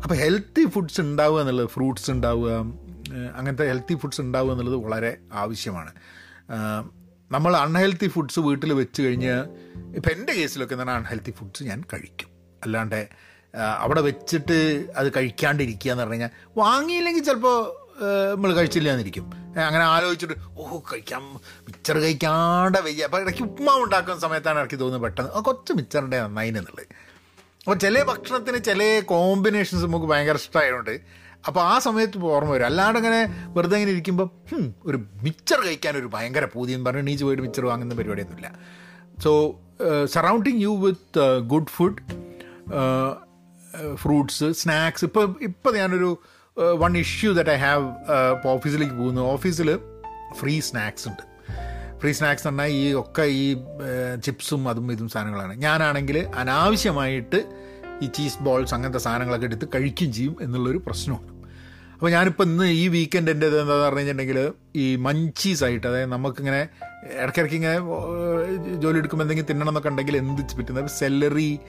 [0.03, 2.49] അപ്പോൾ ഹെൽത്തി ഫുഡ്സ് ഉണ്ടാവുക എന്നുള്ളത് ഫ്രൂട്ട്സ് ഉണ്ടാവുക
[3.35, 5.93] അങ്ങനത്തെ ഹെൽത്തി ഫുഡ്സ് ഉണ്ടാവുക എന്നുള്ളത് വളരെ ആവശ്യമാണ്.
[7.31, 9.35] നമ്മൾ അൺഹെൽത്തി ഫുഡ്സ് വീട്ടിൽ വെച്ച് കഴിഞ്ഞ്
[9.95, 12.29] ഇപ്പം എന്റെ കേസിലൊക്കെ തന്നെ അൺഹെൽത്തി ഫുഡ്സ് ഞാൻ കഴിക്കും.
[12.63, 13.07] അല്ലാണ്ട്
[13.77, 17.57] അവിടെ വെച്ചിട്ട് അത് കഴിക്കാണ്ടിരിക്കുക എന്ന് പറഞ്ഞു കഴിഞ്ഞാൽ വാങ്ങിയില്ലെങ്കിൽ ചിലപ്പോൾ
[18.35, 19.25] നമ്മൾ കഴിച്ചില്ല എന്നിരിക്കും.
[19.65, 21.33] അങ്ങനെ ആലോചിച്ചിട്ട് ഓ കഴിക്കാം
[21.67, 23.03] മിച്ചർ കഴിക്കാണ്ട് വയ്യ.
[23.03, 25.43] അപ്പോൾ ഇടയ്ക്ക് ഉപ്മാവ് ഉണ്ടാക്കുന്ന സമയത്താണ് ഇടയ്ക്ക് തോന്നുന്നത് പെട്ടെന്ന്.
[25.43, 26.87] കുറച്ച് മിച്ചറിന്റെ നന്നായി എന്നുള്ളത്.
[27.63, 30.95] അപ്പോൾ ചില ഭക്ഷണത്തിന് ചില കോമ്പിനേഷൻസ് നമുക്ക് ഭയങ്കര ഇഷ്ടമായതുകൊണ്ട്
[31.47, 32.65] അപ്പോൾ ആ സമയത്ത് ഓർമ്മ വരും.
[32.65, 34.27] അല്ലാണ്ട് അങ്ങനെ വെറുതെ ഇങ്ങനെ ഇരിക്കുമ്പോൾ
[34.85, 38.51] ഒരു മിച്ചർ കഴിക്കാൻ ഒരു ഭയങ്കര പൂതി എന്ന് പറഞ്ഞ് നീച്ച് പോയിട്ട് മിച്ചർ വാങ്ങുന്ന പരിപാടിയൊന്നുമില്ല.
[39.23, 39.31] So
[40.05, 41.99] surrounding you with good food
[43.95, 46.17] fruits snacks ഇപ്പോൾ ഇപ്പോൾ ഞാനൊരു
[46.81, 47.85] one issue that I have
[48.35, 49.21] ഇപ്പോൾ ഓഫീസിലേക്ക് പോകുന്നു.
[49.21, 49.79] ഓഫീസിൽ
[50.39, 51.23] ഫ്രീ സ്നാക്സ് ഉണ്ട്.
[52.01, 53.57] ഫ്രീ സ്നാക്സ് എന്ന് പറഞ്ഞാൽ ഈ ഒക്കെ ഈ
[54.25, 55.53] ചിപ്സും അതും ഇതും സാധനങ്ങളാണ്.
[55.53, 57.39] ഞാനാണെങ്കിൽ അനാവശ്യമായിട്ട്
[58.01, 61.32] ഈ ചീസ് ബോൾസ് അങ്ങനത്തെ സാധനങ്ങളൊക്കെ എടുത്ത് കഴിക്കുകയും ചെയ്യും എന്നുള്ളൊരു പ്രശ്നമാണ്
[62.03, 66.67] അപ്പോൾ ഞാനിപ്പോൾ ഇന്ന് ഈ വീക്കെൻഡ് എന്റെ ഇത് എന്താ പറഞ്ഞു കഴിഞ്ഞിട്ടുണ്ടെങ്കിൽ ഈ മഞ്ചീസ് ആയിട്ട് അതായത് നമുക്കിങ്ങനെ
[67.21, 67.75] ഇടയ്ക്കിടയ്ക്ക് ഇങ്ങനെ
[68.83, 70.87] ജോലി എടുക്കുമ്പോൾ എന്തെങ്കിലും തിന്നണം എന്നൊക്കെ ഉണ്ടെങ്കിൽ എന്ത് പറ്റുന്നത്?
[70.87, 71.59] സെല്ലറി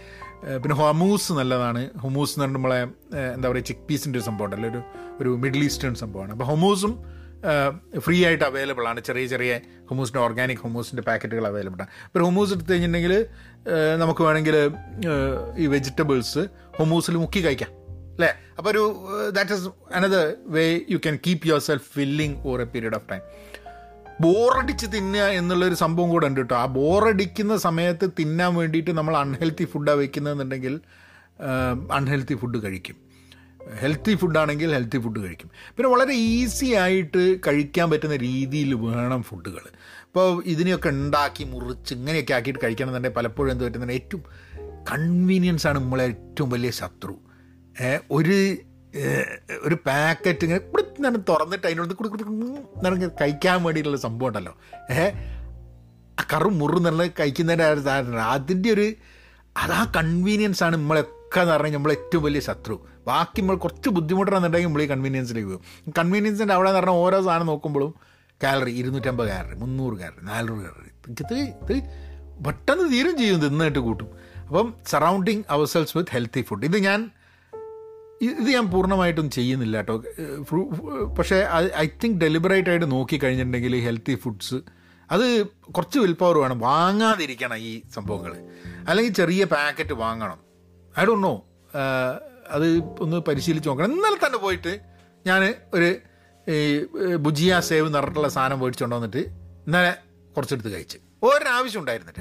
[0.63, 1.91] പിന്നെ ഹൊമൂസ് നല്ലതാണ്.
[1.99, 2.81] ഹൊമൂസ് എന്ന് പറഞ്ഞാൽ നമ്മളെ
[3.35, 4.71] എന്താ പറയുക ചിക്ക് പീസിന്റെ ഒരു സംഭവം ഉണ്ടല്ലോ.
[4.71, 4.83] ഒരു
[5.21, 6.33] ഒരു മിഡിൽ ഈസ്റ്റേൺ സംഭവമാണ്.
[6.33, 7.05] അപ്പോൾ ഹൊമൂസും
[7.99, 9.01] ഫ്രീ ആയിട്ട് അവൈലബിൾ ആണ്.
[9.01, 11.91] ചെറിയ ചെറിയ ഹൊമൂസിന്റെ ഓർഗാനിക് ഹൊമൂസിന്റെ പാക്കറ്റുകൾ അവൈലബിൾ ആണ്.
[12.07, 13.27] അപ്പോൾ ഹൊമൂസ് എടുത്തു കഴിഞ്ഞിട്ടുണ്ടെങ്കിൽ
[13.97, 14.59] നമുക്ക് വേണമെങ്കിൽ
[15.57, 16.45] ഈ വെജിറ്റബിൾസ്
[16.81, 17.84] ഹൊമൂസിൽ മുക്കി കഴിക്കാം.
[18.15, 18.83] അല്ലേ അപ്പോൾ ഒരു
[19.31, 23.23] that is another way you can keep yourself filling over a period of time
[24.21, 29.99] ബോറടിച്ച് തിന്നുക എന്നുള്ളൊരു സംഭവം കൂടെ ഉണ്ട് കേട്ടോ ആ ബോറടിക്കുന്ന സമയത്ത് തിന്നാൻ വേണ്ടിയിട്ട് നമ്മൾ അൺഹെൽത്തി ഫുഡാണ്
[29.99, 30.81] വയ്ക്കുന്നതെന്നുണ്ടെങ്കിൽ
[31.91, 32.97] അൺഹെൽത്തി ഫുഡ് കഴിക്കും.
[33.81, 35.51] ഹെൽത്തി ഫുഡാണെങ്കിൽ ഹെൽത്തി ഫുഡ് കഴിക്കും.
[35.75, 39.65] പിന്നെ വളരെ ഈസി ആയിട്ട് കഴിക്കാൻ പറ്റുന്ന രീതിയിൽ വേണം ഫുഡുകൾ
[40.07, 43.93] ഇപ്പോൾ ഇതിനെയൊക്കെ ഉണ്ടാക്കി മുറിച്ച് ഇങ്ങനെയൊക്കെ ആക്കിയിട്ട് കഴിക്കണം എന്നുണ്ടെങ്കിൽ പലപ്പോഴും എന്ത് പറ്റുന്നുണ്ട്?
[43.93, 44.23] ഏറ്റവും
[44.93, 47.17] കൺവീനിയൻസ് ആണ് നമ്മളെ ഏറ്റവും വലിയ ശത്രു.
[48.11, 48.57] ഒരു
[49.63, 52.09] ഒരു പാക്കറ്റ് ഇങ്ങനെ ഇവിടെ തുറന്നിട്ട് അതിനോട് കുടി
[53.23, 54.57] കഴിക്കാൻ വേണ്ടിയിട്ടുള്ള സംഭവം ഉണ്ടല്ലോ.
[54.91, 55.13] ഏഹ്
[56.33, 58.87] കറു മുറു എന്നുള്ള കഴിക്കുന്നതിന്റെ അതിന്റെ ഒരു
[59.57, 62.87] അതാ കൺവീനിയൻസ് ആണ് നമ്മളൊക്കെ എന്ന് പറഞ്ഞാൽ നമ്മൾ ഏറ്റവും വലിയ ശത്രു.
[63.07, 65.93] ബാക്കി നമ്മൾ കുറച്ച് ബുദ്ധിമുട്ടാണെന്നുണ്ടെങ്കിൽ നമ്മൾ ഈ കൺവീനിയൻസിലേക്ക് പോകും.
[65.99, 67.95] കൺവീനിയൻസിന്റെ അവിടെ എന്ന് പറഞ്ഞാൽ ഓരോ സാധനം നോക്കുമ്പോഴും
[68.43, 71.83] കാലറി ഇരുന്നൂറ്റമ്പത് കാലറി മുന്നൂറ് കാലറി നാനൂറ് കാലറി ഇത് ഇത്
[72.47, 74.09] പെട്ടെന്ന് തീരും ചെയ്യും തിന്നിട്ട് കൂട്ടും.
[74.47, 77.11] അപ്പം surrounding ourselves with healthy food ഇത് ഞാൻ
[78.23, 80.03] ഇത് ഞാൻ പൂർണമായിട്ടും ചെയ്യുന്നില്ല കേട്ടോ.
[81.19, 81.47] പക്ഷേ
[81.77, 84.55] ഐ തിങ്ക് ഡെലിബറേറ്റ് ആയിട്ട് നോക്കി കഴിഞ്ഞിട്ടുണ്ടെങ്കിൽ ഹെൽത്തി ഫുഡ്സ്
[85.11, 86.59] അത് കുറച്ച് വിൽ പവർ വേണം.
[86.59, 88.33] വാങ്ങാതിരിക്കണം ഈ സംഭവങ്ങൾ
[88.89, 90.39] അല്ലെങ്കിൽ ചെറിയ പാക്കറ്റ് വാങ്ങണം.
[90.99, 91.45] I don't know.
[92.49, 93.93] അത് ഒന്ന് പരിശീലിച്ച് നോക്കണം.
[93.93, 94.81] ഇന്നലെ തന്നെ പോയിട്ട്
[95.27, 95.97] ഞാൻ ഒരു
[96.51, 99.95] ഈ ഭുജിയ സേവ് നിറട്ടുള്ള സാധനം മേടിച്ചുകൊണ്ട് വന്നിട്ട് ഇന്നലെ
[100.37, 100.99] കുറച്ചെടുത്ത് കഴിച്ച്.
[101.23, 102.21] ഒരാവശ്യം ഉണ്ടായിരുന്നിട്ട്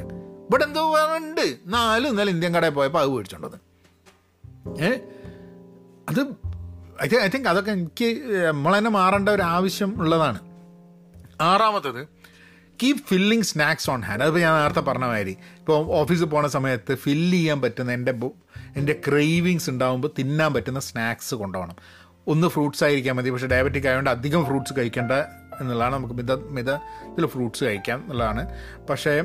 [0.49, 1.58] ഇവിടെ എന്തോ ഉണ്ട്.
[1.67, 3.60] നാലും ഇന്നലെ ഇന്ത്യൻ കടയിൽ പോയപ്പോൾ അത് മേടിച്ചോണ്ട് വന്ന്.
[4.84, 4.97] ഏ?
[6.13, 6.21] അത്
[7.04, 8.08] ഐ തിങ്ക് ഐ തിങ്ക് അതൊക്കെ എനിക്ക്
[8.47, 10.39] നമ്മൾ തന്നെ മാറേണ്ട ഒരു ആവശ്യം ഉള്ളതാണ്.
[11.41, 12.08] ആറാമത്തത്
[12.84, 17.38] keep filling snacks on hand അതിപ്പോൾ ഞാൻ നേരത്തെ പറഞ്ഞ മാതിരി ഇപ്പോൾ ഓഫീസിൽ പോണ സമയത്ത് ഫില്ല്
[17.38, 18.13] ചെയ്യാൻ പറ്റുന്ന എന്റെ
[18.76, 21.76] എന്റെ ക്രേവിങ്സ് ഉണ്ടാകുമ്പോൾ തിന്നാൻ പറ്റുന്ന സ്നാക്സ് കൊണ്ടുപോകണം.
[22.28, 25.12] ഒന്ന് ഫ്രൂട്ട്സ് ആയിരിക്കാൻ മതി പക്ഷേ ഡയബറ്റിക് ആയതുകൊണ്ട് അധികം ഫ്രൂട്ട്സ് കഴിക്കേണ്ട
[25.62, 28.43] എന്നുള്ളതാണ് നമുക്ക് മിത മിതത്തിൽ ഫ്രൂട്ട്സ് കഴിക്കാം എന്നുള്ളതാണ്.
[28.89, 29.23] പക്ഷേ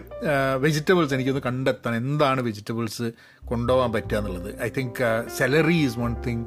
[0.57, 3.13] വെജിറ്റബിൾസ് എനിക്കൊന്ന് കണ്ടെത്താൻ എന്താണ് വെജിറ്റബിൾസ്
[3.45, 4.63] കൊണ്ടുപോകാൻ പറ്റുക എന്നുള്ളത്?
[4.63, 6.45] I think celery is one thing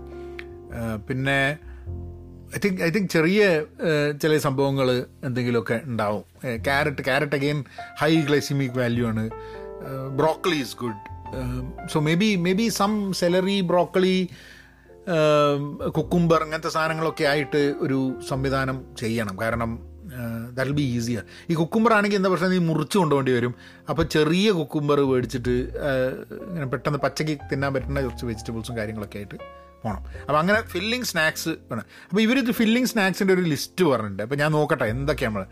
[1.07, 1.57] പിന്നെ
[2.55, 3.41] ഐ തിങ്ക് ഐ തിങ്ക് ചെറിയ
[4.21, 6.23] ചില സംഭവങ്ങൾ എന്തെങ്കിലുമൊക്കെ ഉണ്ടാവും.
[6.65, 7.63] Carrot carrot again
[7.97, 9.25] high glycaemic value ആണ്.
[10.17, 10.99] Broccoli is good
[11.91, 14.29] so maybe maybe some celery broccoli
[15.97, 19.35] cucumber അങ്ങനത്തെ സാധനങ്ങളൊക്കെ ആയിട്ട് ഒരു സംവിധാനം ചെയ്യണം.
[19.41, 19.71] കാരണം
[20.57, 22.51] ദാറ്റ് ബി ഈസിയർ ഈ കുക്കുംബർ ആണെങ്കിൽ എന്താ പ്രശ്നം?
[22.51, 23.55] നീ മുറിച്ച് കൊണ്ടുപോകേണ്ടി വരും.
[23.89, 25.55] അപ്പോൾ ചെറിയ കുക്കുംബർ മേടിച്ചിട്ട്
[26.47, 29.37] ഇങ്ങനെ പെട്ടെന്ന് പച്ചക്ക് തിന്നാൻ പറ്റുന്ന കുറച്ച് വെജിറ്റബിൾസും കാര്യങ്ങളൊക്കെ ആയിട്ട്
[29.83, 31.85] പോകണം അപ്പോൾ അങ്ങനെ ഫില്ലിംഗ് സ്നാക്സ് വേണം.
[32.09, 34.23] അപ്പോൾ ഇവർ ഫില്ലിംഗ് സ്നാക്സിന്റെ ഒരു ലിസ്റ്റ് പറഞ്ഞിട്ടുണ്ട്.
[34.23, 35.47] അപ്പോൾ ഞാൻ നോക്കട്ടെ എന്തൊക്കെയാണ് നമ്മൾ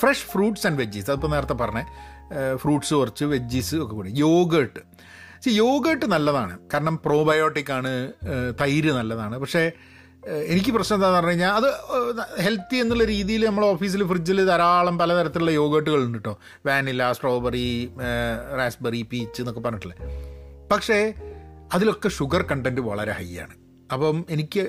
[0.00, 4.10] ഫ്രഷ് ഫ്രൂട്ട്സ് ആൻഡ് വെജീസ് അതിപ്പോൾ നേരത്തെ പറഞ്ഞത് ഫ്രൂട്ട്സ് കുറച്ച് വെജീസ് ഒക്കെ കൂടി.
[4.10, 4.80] യോഗേട്ട്
[5.44, 6.58] സി യോഗേട്ട് നല്ലതാണ്.
[6.72, 8.12] കാരണം പ്രോബയോട്ടിക് ആണ്.
[8.60, 9.38] തൈര് നല്ലതാണ്.
[9.38, 9.72] പക്ഷേ
[10.52, 11.68] എനിക്ക് പ്രശ്നം എന്താണെന്ന് പറഞ്ഞു കഴിഞ്ഞാൽ അത്
[12.44, 16.34] ഹെൽത്തി എന്നുള്ള രീതിയിൽ നമ്മൾ ഓഫീസിൽ ഫ്രിഡ്ജിൽ ധാരാളം പലതരത്തിലുള്ള യോഗേട്ടുകൾ ഉണ്ട് കേട്ടോ
[16.66, 17.92] വാനില സ്ട്രോബെറി
[18.58, 19.98] റാസ്ബെറി പീച്ച് എന്നൊക്കെ പറഞ്ഞിട്ടില്ലേ.
[20.72, 20.98] പക്ഷേ
[21.74, 23.54] അതിലൊക്കെ ഷുഗർ കണ്ടന്റ് വളരെ ഹൈ ആണ്.
[23.92, 24.64] അപ്പം എനിക്ക്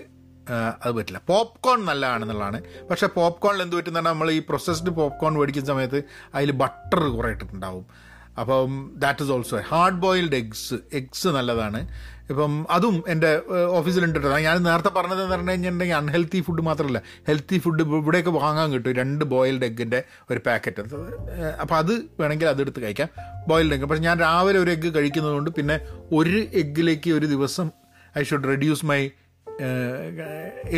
[0.84, 1.22] അത് പറ്റില്ല.
[1.28, 2.60] പോപ്കോൺ നല്ലതാണെന്നുള്ളതാണ്.
[2.90, 6.00] പക്ഷേ പോപ്കോണിൽ എന്ത് പറ്റുന്ന നമ്മൾ ഈ പ്രൊസസ്ഡ് പോപ്കോൺ മേടിക്കുന്ന സമയത്ത്
[6.36, 7.86] അതിൽ ബട്ടർ കുറേ ഇട്ടിട്ടുണ്ടാവും.
[8.40, 11.80] അപ്പം that is also hard boiled eggs eggs നല്ലതാണ്.
[12.30, 13.42] ഇപ്പം അതും എന്റെ
[13.78, 17.02] ഓഫീസിൽ ഉണ്ടിട്ടാണ് ഞാൻ നേരത്തെ പറഞ്ഞത് എന്ന് പറഞ്ഞു കഴിഞ്ഞിട്ടുണ്ടെങ്കിൽ അൺഹെൽത്തി ഫുഡ് മാത്രമല്ല.
[17.28, 18.92] ഹെൽത്തി ഫുഡ് ഇവിടെയൊക്കെ വാങ്ങാൻ കിട്ടും.
[18.94, 20.82] രണ്ട് ബോയിൽഡ് എഗ്ഗിന്റെ ഒരു പാക്കറ്റ്
[21.62, 23.10] അപ്പോൾ അത് വേണമെങ്കിൽ അതെടുത്ത് കഴിക്കാം.
[23.48, 25.78] ബോയിൽഡ് എഗ്ഗ് പക്ഷേ ഞാൻ രാവിലെ ഒരു എഗ്ഗ് കഴിക്കുന്നതുകൊണ്ട് പിന്നെ
[26.12, 27.70] ഒരു എഗ്ഗിലേക്ക് ഒരു ദിവസം
[28.20, 29.00] I should reduce my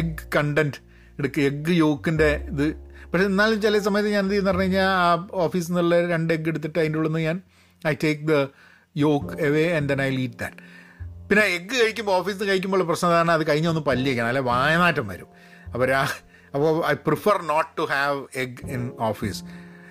[0.01, 0.77] egg content
[1.19, 2.65] എടുക്കുക എഗ് യോക്കിന്റെ ഇത്.
[3.11, 5.07] പക്ഷെ എന്നാലും ചില സമയത്ത് ഞാൻ എന്ത് ചെയ്യുന്ന പറഞ്ഞു കഴിഞ്ഞാൽ ആ
[5.45, 7.37] ഓഫീസിൽ നിന്നുള്ള രണ്ട് എഗ് എടുത്തിട്ട് അതിന്റെ ഉള്ളിൽ നിന്ന് ഞാൻ
[7.87, 8.35] I take the
[8.95, 10.57] yolk away and then I eat that
[11.29, 15.29] പിന്നെ എഗ്ഗ് കഴിക്കുമ്പോൾ ഓഫീസിൽ നിന്ന് കഴിക്കുമ്പോൾ പ്രശ്നം അതാണ് അത് കഴിഞ്ഞൊന്ന് പല്ല് കഴിക്കണം അല്ലെ വായനാറ്റം വരും.
[15.73, 15.87] അപ്പോൾ
[16.53, 19.41] അപ്പോൾ I prefer not to have egg in office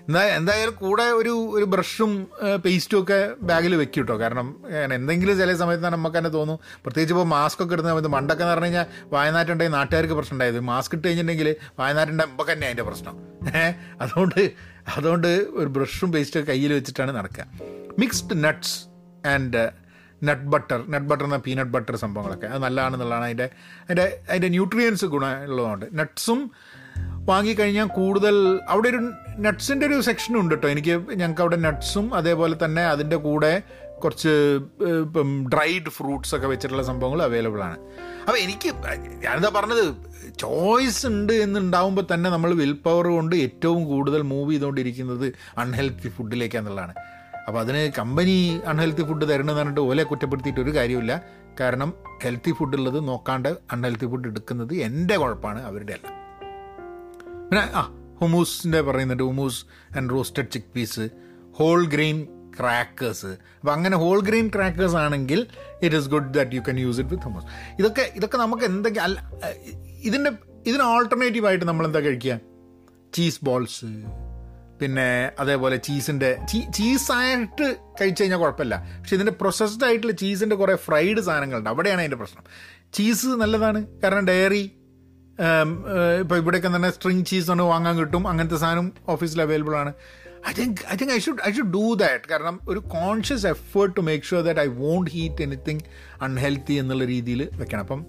[0.09, 2.13] എന്താ എന്തായാലും കൂടെ ഒരു ഒരു ബ്രഷും
[2.65, 4.49] പേസ്റ്റും ഒക്കെ ബാഗിൽ വെക്കും കേട്ടോ കാരണം
[4.97, 6.59] എന്തെങ്കിലും ചില സമയത്ത് നമുക്ക് തന്നെ തോന്നും.
[6.85, 10.95] പ്രത്യേകിച്ച് ഇപ്പോൾ മാസ്ക് ഒക്കെ ഇടുന്ന സമയത്ത് മണ്ടൊക്കെ എന്ന് പറഞ്ഞു കഴിഞ്ഞാൽ വായനാട്ടുണ്ടെങ്കിൽ നാട്ടുകാർക്ക് പ്രശ്നം ഉണ്ടായത് മാസ്ക്
[10.95, 13.17] ഇട്ട് കഴിഞ്ഞിട്ടുണ്ടെങ്കിൽ വായനാട്ടിന്റെ മുമ്പ് തന്നെ അതിന്റെ പ്രശ്നം.
[14.01, 14.41] അതുകൊണ്ട്
[14.97, 17.47] അതുകൊണ്ട് ഒരു ബ്രഷും പേസ്റ്റും കയ്യിൽ വെച്ചിട്ടാണ് നടക്കുക.
[17.99, 18.77] Mixed nuts
[19.29, 19.63] and
[20.23, 22.47] nut butter nut butter എന്ന പീനട്ട് ബട്ടർ സംഭവങ്ങളൊക്കെ.
[22.47, 23.49] അത് നല്ലതാണെന്നുള്ളതാണ് അതിന്റെ
[23.85, 25.87] അതിന്റെ അതിന്റെ ന്യൂട്രിയൻസ് ഗുണമുള്ളതുകൊണ്ട്.
[25.99, 26.41] നട്ട്സും
[27.29, 28.37] വാങ്ങിക്കഴിഞ്ഞാൽ കൂടുതൽ
[28.69, 29.01] അവിടെ ഒരു
[29.40, 33.53] നട്ട്സിന്റെ ഒരു സെക്ഷനും ഉണ്ട് കേട്ടോ എനിക്ക് ഞങ്ങൾക്ക് അവിടെ നട്ട്സും അതേപോലെ തന്നെ അതിന്റെ കൂടെ
[33.98, 34.33] കുറച്ച്
[35.00, 37.76] ഇപ്പം ഡ്രൈഡ് ഫ്രൂട്ട്സ് ഒക്കെ വെച്ചിട്ടുള്ള സംഭവങ്ങൾ അവൈലബിൾ ആണ്.
[38.20, 38.68] അപ്പോൾ എനിക്ക്
[39.24, 39.85] ഞാനെന്താ പറഞ്ഞത്?
[40.38, 45.26] ചോയ്സ് ഉണ്ട് എന്നുണ്ടാവുമ്പോൾ തന്നെ നമ്മൾ വിൽ പവർ കൊണ്ട് ഏറ്റവും കൂടുതൽ മൂവ് ചെയ്തുകൊണ്ടിരിക്കുന്നത്
[45.59, 46.94] അൺഹെൽത്തി ഫുഡിലേക്കാന്നുള്ളതാണ്
[47.48, 51.14] അപ്പോൾ അതിന് കമ്പനി അൺഹെൽത്തി ഫുഡ് തരണമെന്ന് പറഞ്ഞിട്ട് ഓലെ കുറ്റപ്പെടുത്തിയിട്ട് ഒരു കാര്യമില്ല
[51.61, 51.90] കാരണം
[52.22, 56.09] ഹെൽത്തി ഫുഡ് ഉള്ളത് നോക്കാണ്ട് അൺഹെൽത്തി ഫുഡ് എടുക്കുന്നത് എന്റെ കുഴപ്പമാണ് അവരുടെ അല്ല
[57.48, 57.83] പിന്നെ ആ
[58.20, 59.64] ഹുമൂസിന്റെ പറയുന്നുണ്ട് hummus
[59.96, 61.11] and roasted chickpeas
[61.54, 62.28] whole grain
[62.59, 65.46] crackers അപ്പോൾ അങ്ങനെ ഹോൾ ഗ്രെയിൻ ക്രാക്കേഴ്സ് ആണെങ്കിൽ
[65.83, 67.46] it is good that you can use it with hummus
[67.78, 69.20] ഇതൊക്കെ ഇതൊക്കെ നമുക്ക് എന്തെങ്കിലും അല്ല
[70.02, 70.30] ഇതിന്റെ
[70.66, 72.40] ഇതിന് ഓൾട്ടർനേറ്റീവായിട്ട് നമ്മൾ എന്താ കഴിക്കുക?
[73.14, 73.87] ചീസ് ബോൾസ്
[74.80, 76.38] പിന്നെ അതേപോലെ ചീസിന്റെ
[76.76, 78.98] ചീസായിട്ട് കഴിച്ചു കഴിഞ്ഞാൽ കുഴപ്പമില്ല.
[79.00, 81.70] പക്ഷെ ഇതിന്റെ പ്രൊസസ്ഡ് ആയിട്ടുള്ള ചീസിന്റെ കുറേ ഫ്രൈഡ് സാധനങ്ങളുണ്ട്.
[81.70, 82.44] അവിടെയാണ് അതിന്റെ പ്രശ്നം.
[82.94, 83.87] ചീസ് നല്ലതാണ്.
[84.02, 84.72] കാരണം ഡയറി
[86.20, 88.29] ഇപ്പോൾ ഇവിടെയൊക്കെ തന്നെ സ്ട്രിങ് ചീസ് ഒന്ന് വാങ്ങാൻ കിട്ടും.
[88.29, 89.92] അങ്ങനത്തെ സാധനം ഓഫീസിൽ അവൈലബിൾ ആണ്.
[90.48, 94.00] I think I think I should I should do that കാരണം ഒരു conscious effort to
[94.00, 95.81] make sure that I won't eat anything
[96.22, 97.81] unhealthy എന്നുള്ള രീതിയിൽ വെക്കണം.
[97.81, 98.07] അപ്പം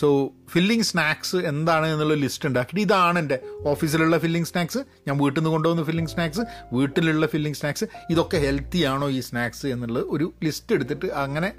[0.00, 5.50] സോ ഫില്ലിംഗ് സ്നാക്സ് എന്താണ് എന്നുള്ള ലിസ്റ്റ് ഉണ്ടാക്കിയിട്ട് ഇതാണ് എന്റെ ഓഫീസിലുള്ള ഫില്ലിംഗ് സ്നാക്സ് ഞാൻ വീട്ടിൽ നിന്ന്
[5.50, 6.40] കൊണ്ടുപോകുന്ന ഫില്ലിംഗ് സ്നാക്സ്
[6.72, 11.52] വീട്ടിലുള്ള ഫില്ലിംഗ് സ്നാക്സ് ഇതൊക്കെ ഹെൽത്തി ആണോ ഈ സ്നാക്സ് എന്നുള്ള ഒരു ലിസ്റ്റ് എടുത്തിട്ട് അങ്ങനെ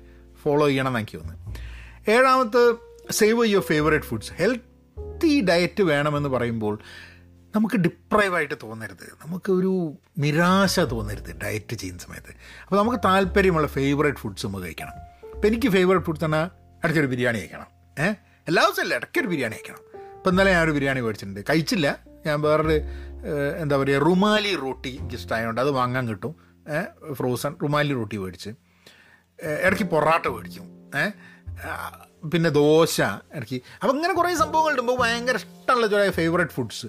[0.43, 1.55] ഫോളോ ചെയ്യണം എന്ന് എനിക്ക് തോന്നുന്നു
[2.11, 2.63] ഏഴാമത്തെ
[3.11, 4.68] save your favourite foods healthy
[5.25, 6.79] diet വേണമെന്ന് പറയുമ്പോൾ
[7.55, 9.17] നമുക്ക് ഡിപ്രൈവായിട്ട് തോന്നരുത്.
[9.25, 12.29] നമുക്ക് ഒരു നിരാശ തോന്നരുത് ഡയറ്റ് ചെയ്യുന്ന സമയത്ത്.
[12.63, 14.91] അപ്പോൾ നമുക്ക് താല്പര്യമുള്ള ഫേവറേറ്റ് ഫുഡ്സ് നമുക്ക് കഴിക്കണം.
[15.33, 16.45] അപ്പോൾ എനിക്ക് ഫേവറേറ്റ് ഫുഡ്സ് തന്നെ
[16.83, 17.65] ഇടയ്ക്കൊരു ബിരിയാണി കഴിക്കണം.
[17.99, 18.15] ഏഹ്
[18.47, 20.11] എല്ലാ ദിവസവും അല്ല ഇടയ്ക്കൊരു ബിരിയാണി കഴിക്കണം.
[20.17, 21.39] ഇപ്പം ഇന്നലെ ഞാനൊരു ബിരിയാണി മേടിച്ചിട്ടുണ്ട്.
[21.49, 21.99] കഴിച്ചില്ല.
[22.25, 22.81] ഞാൻ വേറൊരു
[23.61, 26.35] എന്താ പറയുക റുമാലി റോട്ടി ജസ്റ്റ് ആയതുകൊണ്ട് അത് വാങ്ങാൻ കിട്ടും.
[27.13, 28.49] ഫ്രോസൺ റുമാലി റോട്ടി മേടിച്ച്.
[29.65, 30.63] ഇടയ്ക്ക് പൊറാട്ട മേടിക്കും.
[30.99, 31.11] ഏഹ്
[32.33, 32.95] പിന്നെ ദോശ
[33.37, 34.81] ഇടയ്ക്ക് അപ്പം ഇങ്ങനെ കുറേ സംഭവങ്ങളുണ്ട്.
[34.85, 36.87] ഇപ്പോൾ ഭയങ്കര ഇഷ്ടമുള്ള ചില ഫേവറേറ്റ് ഫുഡ്സ്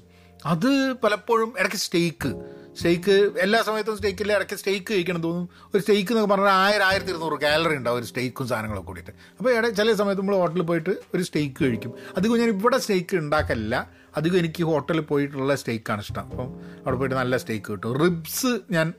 [0.52, 0.70] അത്
[1.02, 2.30] പലപ്പോഴും ഇടയ്ക്ക് സ്റ്റേക്ക്
[2.78, 3.14] സ്റ്റേക്ക്
[3.44, 5.46] എല്ലാ സമയത്തും സ്റ്റേക്കില്ല ഇടയ്ക്ക് സ്റ്റേക്ക് കഴിക്കണം തോന്നും.
[5.74, 9.12] ഒരു സ്റ്റേക്ക് എന്നൊക്കെ പറഞ്ഞാൽ ആയിരം ആയിരത്തി ഇരുന്നൂറ് കാലറി ഉണ്ടാവും ഒരു സ്റ്റേക്കും സാധനങ്ങളൊക്കെ കൂടിയിട്ട്.
[9.38, 11.92] അപ്പോൾ ഇട ചില സമയത്ത് നമ്മൾ ഹോട്ടലിൽ പോയിട്ട് ഒരു സ്റ്റേക്ക് കഴിക്കും.
[12.16, 13.74] അധികം ഞാൻ ഇവിടെ സ്റ്റേക്ക് ഉണ്ടാക്കല്ല
[14.16, 16.24] അധികം എനിക്ക് ഹോട്ടലിൽ പോയിട്ടുള്ള സ്റ്റേക്കാണ് ഇഷ്ടം.
[16.30, 16.48] അപ്പം
[16.84, 17.92] അവിടെ പോയിട്ട് നല്ല സ്റ്റേക്ക് കിട്ടും.
[18.04, 18.94] റിബ്സ് ഞാൻ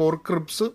[0.00, 0.68] പോർക്ക് റിബ്സ്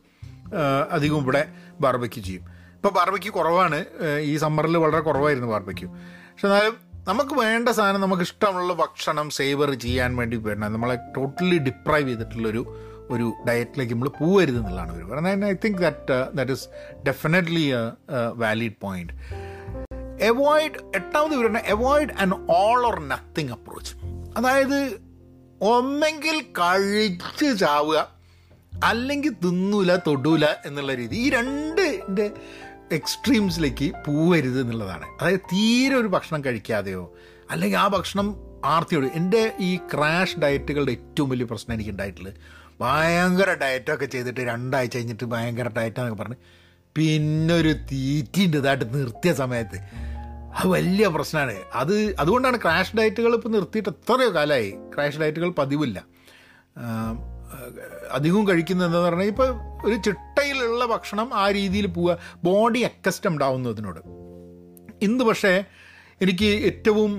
[0.92, 1.44] അധികം ഇവിടെ
[1.82, 2.46] ബാർബക്യൂ ചെയ്യും.
[2.84, 3.86] ഇപ്പോൾ ബാർബയ്ക്ക് കുറവാണ്.
[4.22, 6.74] ഈ സമ്മറിൽ വളരെ കുറവായിരുന്നു ബാർബയ്ക്ക് പക്ഷെ എന്നാലും
[7.08, 12.64] നമുക്ക് വേണ്ട സാധനം നമുക്ക് ഇഷ്ടമുള്ള ഭക്ഷണം സേവർ ചെയ്യാൻ വേണ്ടി വേണം നമ്മളെ ടോട്ടലി ഡിപ്രൈവ് ചെയ്തിട്ടുള്ളൊരു
[13.12, 15.46] ഒരു ഡയറ്റിലേക്ക് നമ്മൾ പോവരുത് എന്നുള്ളതാണ് അവർ പറയുന്നത്.
[15.46, 16.68] I think that that is
[17.08, 17.80] definitely a
[18.34, 19.14] valid point
[20.24, 23.96] avoid എട്ടാമത് വരുന്ന avoid an all or nothing approach
[24.38, 24.80] അതായത്
[25.62, 28.14] ഒന്നെങ്കിൽ കഴിച്ച് ചാവുക
[28.84, 31.16] അല്ലെങ്കിൽ തിന്നൂല തൊടൂല എന്നുള്ള രീതി.
[31.16, 31.86] ഈ രണ്ട്
[32.94, 35.06] എക്സ്ട്രീംസിലേക്ക് പോവരുത് എന്നുള്ളതാണ്.
[35.22, 37.14] അതായത് തീരെ ഒരു ഭക്ഷണം കഴിക്കാതെയോ
[37.52, 42.34] അല്ലെങ്കിൽ ആ ഭക്ഷണം ആർത്തിയോട് എന്റെ ഈ ക്രാഷ് ഡയറ്റുകളുടെ ഏറ്റവും വലിയ പ്രശ്നം എനിക്ക് ഉണ്ടായിട്ടുള്ളത്
[42.82, 46.36] ഭയങ്കര ഡയറ്റൊക്കെ ചെയ്തിട്ട് രണ്ടാഴ്ച കഴിഞ്ഞിട്ട് ഭയങ്കര ഡയറ്റാന്നൊക്കെ പറഞ്ഞ്
[46.96, 49.78] പിന്നെ ഒരു തീറ്റിന്റെ ഇതായിട്ട് നിർത്തിയ സമയത്ത്.
[50.56, 51.56] അത് വലിയ പ്രശ്നമാണ്.
[51.74, 54.72] അത് അതുകൊണ്ടാണ് ക്രാഷ് ഡയറ്റുകൾ ഇപ്പോൾ നിർത്തിയിട്ട് എത്രയോ കാലമായി.
[54.96, 56.04] ക്രാഷ് ഡയറ്റുകൾ പതിവില്ല.
[58.12, 59.50] അധികവും കഴിക്കുന്നത് എന്താന്ന് പറഞ്ഞാൽ ഇപ്പോൾ
[59.86, 62.18] ഒരു ചിട്ടയിലുള്ള ഭക്ഷണം ആ രീതിയിൽ പോവുക.
[62.44, 64.00] ബോഡി അക്കസ്റ്റംഡ് ആവുന്നതിനോട്.
[65.02, 65.64] ഇന്ന് പക്ഷേ
[66.22, 67.12] എനിക്ക് ഏറ്റവും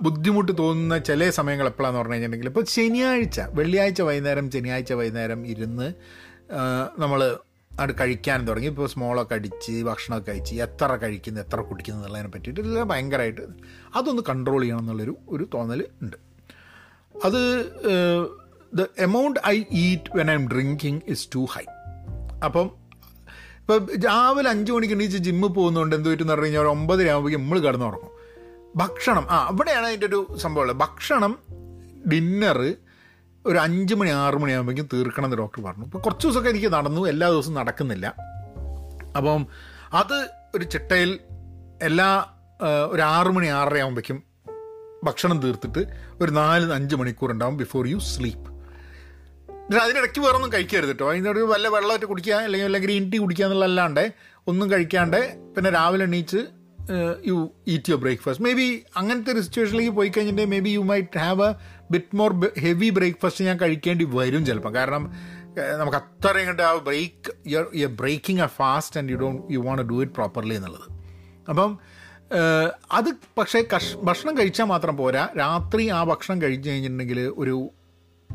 [0.00, 5.94] ബുദ്ധിമുട്ട് തോന്നുന്ന ചില സമയങ്ങൾ എപ്പോഴാന്ന് പറഞ്ഞു കഴിഞ്ഞിട്ടുണ്ടെങ്കിൽ ഇപ്പോൾ ശനിയാഴ്ച വെള്ളിയാഴ്ച വൈകുന്നേരം ശനിയാഴ്ച വൈകുന്നേരം ഇരുന്ന്
[6.98, 7.36] നമ്മൾ
[7.80, 8.68] അത് കഴിക്കാൻ തുടങ്ങി.
[8.68, 13.40] ഇപ്പോൾ സ്മോളൊക്കെ അടിച്ച് ഭക്ഷണമൊക്കെ കഴിച്ച് എത്ര കഴിക്കുന്നു എത്ര കുടിക്കുന്നു എന്നുള്ളതിനെ പറ്റിയിട്ട് എല്ലാം ഭയങ്കരമായിട്ട്
[13.94, 16.16] അതൊന്ന് കൺട്രോൾ ചെയ്യണം എന്നുള്ളൊരു ഒരു തോന്നൽ ഉണ്ട്.
[17.24, 17.42] അത്
[18.76, 21.64] the amount I eat when I'm drinking is too high
[22.44, 22.70] അപ്പം
[23.60, 27.58] ഇപ്പം രാവിലെ അഞ്ച് മണിക്ക് എണീച്ച് ജിമ്മിൽ പോകുന്നുണ്ട് എന്ത് പറ്റുമെന്ന് പറഞ്ഞു കഴിഞ്ഞാൽ ഒരു ഒമ്പതര ആകുമ്പോഴേക്കും നമ്മൾ
[27.58, 28.10] കിടന്നുറങ്ങും.
[28.76, 31.38] ഭക്ഷണം ആ അവിടെയാണ് അതിന്റെ ഒരു സംഭവമുള്ളത് ഭക്ഷണം
[32.12, 32.74] ഡിന്നറ്
[33.46, 35.84] ഒരു അഞ്ച് മണി ആറ് മണിയാകുമ്പോഴേക്കും തീർക്കണം എന്ന് ഡോക്ടർ പറഞ്ഞു.
[35.84, 38.14] ഇപ്പോൾ കുറച്ച് ദിവസമൊക്കെ എനിക്ക് നടന്നു എല്ലാ ദിവസവും നടക്കുന്നില്ല.
[39.16, 39.46] അപ്പം
[39.92, 41.18] അത് ഒരു ചിട്ടയിൽ
[41.82, 42.26] എല്ലാ
[42.90, 44.22] ഒരു ആറ് മണി ആറര ആകുമ്പോഴേക്കും
[45.04, 45.86] ഭക്ഷണം തീർത്തിട്ട്
[46.20, 48.55] ഒരു നാല് അഞ്ച് മണിക്കൂർ ഉണ്ടാവും ബിഫോർ യു സ്ലീപ്പ്
[49.66, 53.44] എന്നിട്ട് അതിനിടയ്ക്ക് വേറെ ഒന്നും കഴിക്കരുത് കേട്ടോ അതിനൊരു വല്ല വെള്ളമായിട്ട് കുടിക്കുക അല്ലെങ്കിൽ വല്ല ഗ്രീൻ ടീ കുടിക്കുക
[53.46, 54.04] എന്നുള്ളതല്ലാണ്ട്
[54.50, 55.18] ഒന്നും കഴിക്കാണ്ട്
[55.54, 56.40] പിന്നെ രാവിലെ എണീച്ച്
[57.28, 57.36] you
[57.72, 58.66] eat your breakfast maybe
[59.00, 62.32] അങ്ങനത്തെ ഒരു സിറ്റുവേഷനിലേക്ക് പോയി കഴിഞ്ഞിട്ടുണ്ടെങ്കിൽ maybe you might have a bit more
[62.64, 64.72] heavy breakfast ഞാൻ കഴിക്കേണ്ടി വരും ചിലപ്പം.
[64.78, 65.02] കാരണം
[65.80, 69.84] നമുക്ക് അത്രയും കണ്ട് ആ break you you breaking a fast and you don't you won't
[69.92, 70.86] do it properly എന്നുള്ളത്.
[71.50, 71.72] അപ്പം
[72.98, 75.24] അത് പക്ഷേ കഷ് ഭക്ഷണം കഴിച്ചാൽ മാത്രം പോരാ.
[75.42, 77.56] രാത്രി ആ ഭക്ഷണം കഴിച്ചു കഴിഞ്ഞിട്ടുണ്ടെങ്കിൽ ഒരു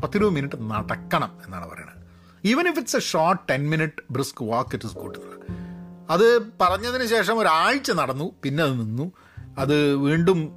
[0.02, 1.98] പത്തിരുപത് മിനിറ്റ് നടക്കണം എന്നാണ് പറയുന്നത്.
[2.44, 5.18] Even if it's a short ten minute brisk walk it is good
[6.10, 9.12] അത് പറഞ്ഞതിന് ശേഷം ഒരാഴ്ച നടന്നു പിന്നെ അത് നിന്നു.
[9.58, 10.52] അത് വീണ്ടും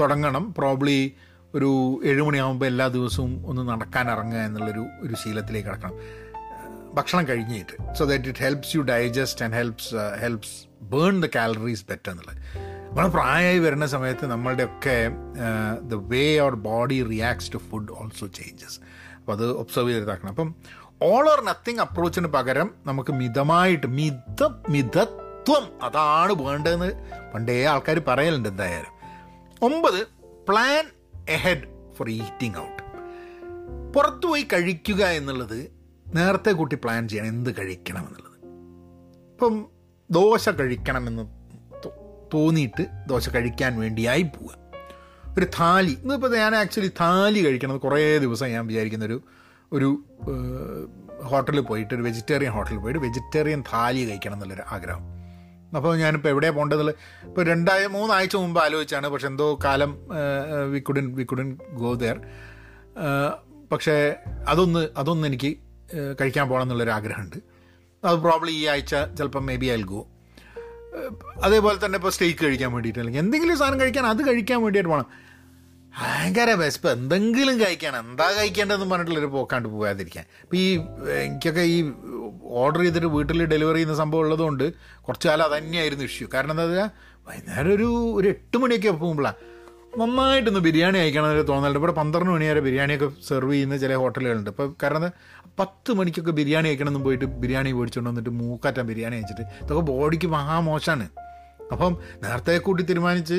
[0.00, 0.54] തുടങ്ങണം.
[0.54, 1.14] പ്രോബ്ലി
[1.54, 5.96] ഒരു ഏഴുമണിയാകുമ്പോൾ എല്ലാ ദിവസവും ഒന്ന് നടക്കാൻ ഇറങ്ങുക എന്നുള്ളൊരു ഒരു ശീലത്തിലേക്ക് കിടക്കണം.
[6.94, 7.94] ഭക്ഷണം കഴിഞ്ഞിട്ട്.
[7.94, 12.36] So that it helps you digest and helps helps burn the calories better എന്നുള്ളത്.
[12.94, 14.96] നമ്മൾ പ്രായമായി വരുന്ന സമയത്ത് നമ്മളുടെയൊക്കെ
[15.82, 18.78] the way our body reacts to food also changes
[19.18, 20.54] അപ്പോൾ അത് ഒബ്സർവ് ചെയ്തിട്ടാക്കണം അപ്പം
[21.02, 26.90] ഓൾ ഓർ നത്തിങ് അപ്രോച്ചിന് പകരം നമുക്ക് മിതമായിട്ട് മിത മിതത്വം അതാണ് വേണ്ടതെന്ന്
[27.34, 28.92] പണ്ടേ ആൾക്കാർ പറയലുണ്ട് എന്തായാലും.
[29.62, 30.00] ഒമ്പത്
[30.48, 30.84] plan
[31.28, 32.82] ahead for eating out
[33.92, 35.72] പുറത്തു പോയി കഴിക്കുക എന്നുള്ളത്
[36.14, 37.28] നേരത്തെ കൂട്ടി പ്ലാൻ ചെയ്യണം.
[37.28, 38.38] എന്ത് കഴിക്കണം എന്നുള്ളത്
[39.32, 39.66] ഇപ്പം
[40.10, 41.41] ദോശ കഴിക്കണമെന്ന്
[42.34, 44.58] തോന്നിയിട്ട് ദോശ കഴിക്കാൻ വേണ്ടിയായി പോവുക
[45.38, 49.18] ഒരു താലി ഇന്നിപ്പോൾ ഞാൻ ആക്ച്വലി താലി കഴിക്കണം കുറേ ദിവസം ഞാൻ വിചാരിക്കുന്ന ഒരു
[49.72, 49.88] ഒരു
[51.22, 55.04] ഹോട്ടലിൽ പോയിട്ട് ഒരു വെജിറ്റേറിയൻ ഹോട്ടലിൽ പോയിട്ട് വെജിറ്റേറിയൻ താലി കഴിക്കണം എന്നുള്ളൊരു ആഗ്രഹം.
[55.76, 56.90] അപ്പോൾ ഞാനിപ്പോൾ എവിടെയാണ് പോകേണ്ടതുള്ള
[57.22, 59.98] ഇപ്പോൾ രണ്ടായ മൂന്നാഴ്ച മുമ്പ് ആലോചിച്ചാണ് പക്ഷെ എന്തോ കാലം
[60.70, 62.20] we couldn't we couldn't go there
[63.72, 64.16] പക്ഷേ
[64.48, 65.50] അതൊന്ന് അതൊന്ന് എനിക്ക്
[66.20, 67.36] കഴിക്കാൻ പോകണം എന്നുള്ളൊരു ആഗ്രഹമുണ്ട്.
[68.04, 70.00] അത് പ്രോബ്ലി ഈ ആഴ്ച ചിലപ്പം മേ ബി ഐ ഗോ
[71.42, 75.08] അതേപോലെ തന്നെ ഇപ്പോൾ സ്റ്റേക്ക് കഴിക്കാൻ വേണ്ടിയിട്ട് അല്ലെങ്കിൽ എന്തെങ്കിലും സാധനം കഴിക്കാൻ അത് കഴിക്കാൻ വേണ്ടിയിട്ട് പോകണം
[75.94, 76.88] ഭയങ്കര വിശപ്പ്.
[76.88, 78.10] എന്തെങ്കിലും കഴിക്കണം.
[78.10, 80.24] എന്താ കഴിക്കേണ്ടതെന്ന് പറഞ്ഞിട്ടുള്ളൊരു പോക്കാണ്ട് പോകാതിരിക്കാൻ.
[80.42, 80.68] ഇപ്പം ഈ
[81.24, 81.78] എനിക്കൊക്കെ ഈ
[82.62, 84.64] ഓർഡർ ചെയ്തിട്ട് വീട്ടിൽ ഡെലിവറി ചെയ്യുന്ന സംഭവം ഉള്ളതുകൊണ്ട്
[85.00, 86.90] കുറച്ച് കാലം അത് തന്നെയായിരുന്നു ഇഷ്യൂ കാരണം എന്താ വെച്ചാൽ
[87.28, 89.36] വൈകുന്നേരം ഒരു ഒരു എട്ട് മണിയൊക്കെ പോകുമ്പോഴാണ്
[89.98, 91.78] നന്നായിട്ടൊന്ന് ബിരിയാണി കഴിക്കണം എന്നൊരു തോന്നലുണ്ട്.
[91.78, 95.12] ഇവിടെ പന്ത്രണ്ട് മണി വരെ ബിരിയാണിയൊക്കെ സെർവ് ചെയ്യുന്ന ചില ഹോട്ടലുകളുണ്ട് ഇപ്പോൾ കാരണം
[95.58, 99.42] പത്ത് മണിക്കൊക്കെ ബിരിയാണി കഴിക്കണം പോയിട്ട് ബിരിയാണി മേടിച്ചുകൊണ്ട് വന്നിട്ട് മൂക്കാറ്റാൻ ബിരിയാണി കഴിച്ചിട്ട്.
[99.64, 101.08] ഇതൊക്കെ ബോഡിക്ക് മഹാമോശമാണ്
[101.72, 101.92] അപ്പം
[102.22, 103.38] നേരത്തെ കൂട്ടി തീരുമാനിച്ച്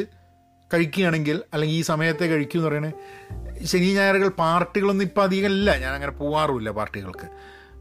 [0.74, 6.12] കഴിക്കുകയാണെങ്കിൽ അല്ലെങ്കിൽ ഈ സമയത്തെ കഴിക്കൂ എന്ന് പറയുന്നത് ശനി ഞായറുകൾ പാർട്ടികളൊന്നും ഇപ്പോൾ അധികം ഇല്ല ഞാൻ അങ്ങനെ
[6.12, 7.28] പോവാറുമില്ല പാർട്ടികൾക്ക്.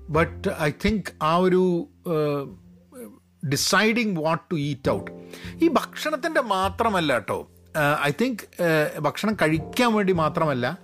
[0.09, 1.63] ബട്ട് ഐ തിങ്ക് ആ ഒരു
[3.53, 5.11] deciding what to eat out
[5.65, 7.39] ഈ ഭക്ഷണത്തിന്റെ മാത്രമല്ല കേട്ടോ.
[8.09, 8.43] ഐ തിങ്ക്
[9.01, 10.79] ഭക്ഷണം കഴിക്കാൻ വേണ്ടി മാത്രമല്ല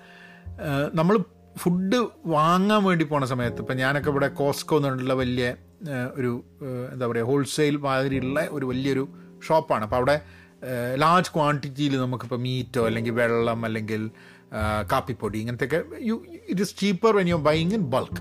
[0.94, 1.16] നമ്മൾ
[1.58, 5.54] ഫുഡ് വാങ്ങാൻ വേണ്ടി പോണ സമയത്ത് ഇപ്പം ഞാനൊക്കെ ഇവിടെ കോസ്കോ എന്നുള്ള വലിയ
[6.14, 6.44] ഒരു
[6.92, 9.08] എന്താ പറയുക ഹോൾസെയിൽ മാതിരിയുള്ള ഒരു വലിയൊരു
[9.48, 9.84] ഷോപ്പാണ്.
[9.84, 10.16] അപ്പോൾ അവിടെ
[10.96, 14.10] ലാർജ് ക്വാണ്ടിറ്റിയിൽ നമുക്കിപ്പോൾ മീറ്റോ അല്ലെങ്കിൽ വെള്ളം അല്ലെങ്കിൽ
[14.92, 16.14] കാപ്പിപ്പൊടി ഇങ്ങനത്തെയൊക്കെ you
[16.48, 18.20] it is cheaper when you buying in bulk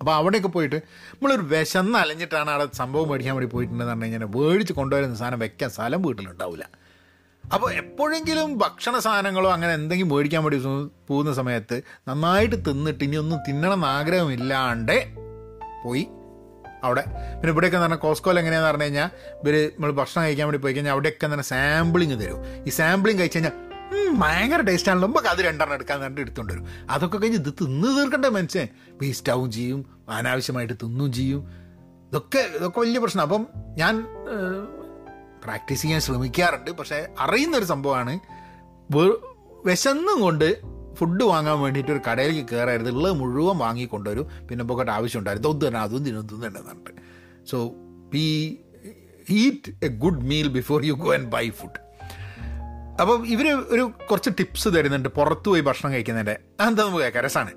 [0.00, 0.76] അപ്പോൾ അവിടെയൊക്കെ പോയിട്ട്
[1.12, 6.02] നമ്മളൊരു വിശന്ന് അലഞ്ഞിട്ടാണ് അവിടെ സംഭവം മേടിക്കാൻ വേണ്ടി പോയിട്ടുണ്ടെന്ന് പറഞ്ഞു കഴിഞ്ഞാൽ മേടിച്ച് കൊണ്ടുവരുന്ന സാധനം വെക്കാൻ സ്ഥലം
[6.02, 6.66] വീട്ടിലുണ്ടാവില്ല
[7.54, 10.58] അപ്പോൾ എപ്പോഴെങ്കിലും ഭക്ഷണ സാധനങ്ങളോ അങ്ങനെ എന്തെങ്കിലും മേടിക്കാൻ വേണ്ടി
[11.08, 15.06] പോകുന്ന സമയത്ത് നന്നായിട്ട് തിന്നിട്ട് ഇനി ഒന്നും തിന്നണം എന്ന് ആഗ്രഹമില്ലാണ്ട്
[15.84, 16.06] പോയി.
[16.84, 20.72] അവിടെ പിന്നെ ഇവിടെയൊക്കെ എന്ന് പറഞ്ഞാൽ കോസ്കോയിൽ എങ്ങനെയാണെന്ന് പറഞ്ഞു കഴിഞ്ഞാൽ ഇവർ നമ്മൾ ഭക്ഷണം കഴിക്കാൻ വേണ്ടി പോയി
[20.72, 22.66] കഴിഞ്ഞാൽ അവിടെയൊക്കെ തന്നെ സാമ്പിളിങ് തരും.
[22.66, 23.52] ഈ സാമ്പിളിങ് കഴിച്ച് കഴിഞ്ഞാൽ
[24.12, 25.08] ഭയങ്കര ടേസ്റ്റ് ആണല്ലോ.
[25.08, 26.66] നമുക്ക് അത് രണ്ടെണ്ണം എടുക്കാൻ പറഞ്ഞിട്ട് എടുത്തുകൊണ്ട് വരും.
[26.90, 28.68] അതൊക്കെ കഴിഞ്ഞ് ഇത് തിന്ന് തീർക്കണ്ടേ മനുഷ്യൻ?
[29.02, 30.06] വേസ്റ്റ് ആവും ചെയ്യും.
[30.10, 31.50] അനാവശ്യമായിട്ട് തിന്നും ചെയ്യും.
[32.08, 33.22] ഇതൊക്കെ ഇതൊക്കെ വലിയ പ്രശ്നം.
[33.22, 33.46] അപ്പം
[33.76, 34.06] ഞാൻ
[35.44, 36.70] പ്രാക്ടീസ് ചെയ്യാൻ ശ്രമിക്കാറുണ്ട്.
[36.70, 38.18] പക്ഷേ അറിയുന്നൊരു സംഭവമാണ്
[39.64, 40.60] വിശന്നും കൊണ്ട്
[40.94, 45.48] ഫുഡ് വാങ്ങാൻ വേണ്ടിയിട്ട് ഒരു കടയിലേക്ക് കയറരുത് ഉള്ളത് മുഴുവൻ വാങ്ങിക്കൊണ്ടുവരും പിന്നെ പോക്കട്ട് ആവശ്യമുണ്ടായിരുന്നു.
[45.48, 46.90] ഒന്നും തന്നെ അതും തിന്നും ഒന്നും തന്നെ പറഞ്ഞിട്ട്.
[47.50, 47.72] So
[48.12, 48.58] be
[49.30, 51.90] eat a good meal before you go and buy food
[53.00, 55.08] അപ്പം ഇവർ ഒരു കുറച്ച് ടിപ്സ് തരുന്നുണ്ട്.
[55.08, 56.38] പുറത്ത് പോയി ഭക്ഷണം കഴിക്കുന്നതിന്റെ.
[56.60, 57.24] അതെന്താ നമുക്ക് കേൾക്കാം.
[57.24, 57.50] രസമാണ്.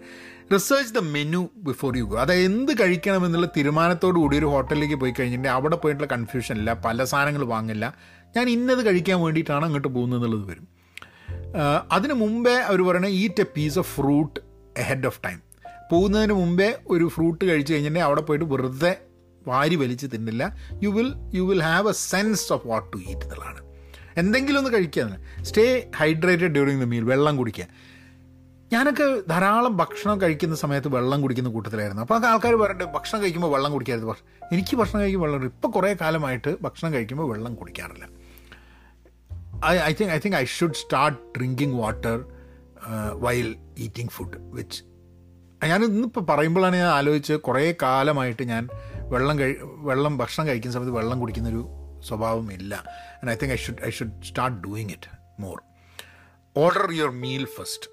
[0.52, 5.14] Research the menu before you go അതായത് എന്ത് കഴിക്കണം എന്നുള്ള തീരുമാനത്തോടു കൂടി ഒരു ഹോട്ടലിലേക്ക് പോയി
[5.20, 7.94] കഴിഞ്ഞിട്ടുണ്ടെങ്കിൽ അവിടെ പോയിട്ടുള്ള കൺഫ്യൂഷൻ ഇല്ല പല സാധനങ്ങൾ വാങ്ങില്ല.
[8.36, 10.68] ഞാൻ ഇന്നത് കഴിക്കാൻ വേണ്ടിയിട്ടാണ് അങ്ങോട്ട് പോകുന്നത് എന്നുള്ളത് വരും.
[11.92, 14.40] അതിന് മുമ്പേ അവർ പറയണത് eat a piece of fruit
[14.78, 15.40] ahead of time
[15.92, 19.02] പോകുന്നതിന് മുമ്പേ ഒരു ഫ്രൂട്ട് കഴിച്ചു കഴിഞ്ഞിട്ടുണ്ടെങ്കിൽ അവിടെ പോയിട്ട് വെറുതെ
[19.48, 20.56] വാരി വലിച്ച് തിന്നില്ല.
[20.84, 23.62] You will you will have a sense of what to eat എന്നുള്ളതാണ്.
[24.18, 25.18] എന്തെങ്കിലും ഒന്ന് കഴിക്കുക.
[25.42, 27.68] Stay hydrated during the meal വെള്ളം കുടിക്കുക.
[28.74, 32.02] ഞാനൊക്കെ ധാരാളം ഭക്ഷണം കഴിക്കുന്ന സമയത്ത് വെള്ളം കുടിക്കുന്ന കൂട്ടത്തിലായിരുന്നു.
[32.02, 34.06] അപ്പോൾ ആൾക്കാർ പറയട്ടെ ഭക്ഷണം കഴിക്കുമ്പോൾ വെള്ളം കുടിക്കരുത്.
[34.52, 38.06] എനിക്ക് ഭക്ഷണം കഴിക്കുമ്പോൾ വെള്ളം ഇപ്പോൾ കുറേ കാലമായിട്ട് ഭക്ഷണം കഴിക്കുമ്പോൾ വെള്ളം കുടിക്കാറില്ല.
[39.66, 42.18] I I think I think I should start drinking water
[43.14, 44.80] while eating food which
[45.66, 48.64] ഞാൻ ഇന്നിപ്പോൾ പറയുമ്പോഴാണ് ഞാൻ ആലോചിച്ച് കുറേ കാലമായിട്ട് ഞാൻ
[49.14, 51.62] വെള്ളം കഴി വെള്ളം ഭക്ഷണം കഴിക്കുന്ന സമയത്ത് വെള്ളം കുടിക്കുന്നൊരു
[52.08, 52.74] സ്വഭാവം ഇല്ല.
[53.20, 55.12] And I think I should I should start doing it
[55.42, 55.58] more
[56.58, 57.88] order your meal first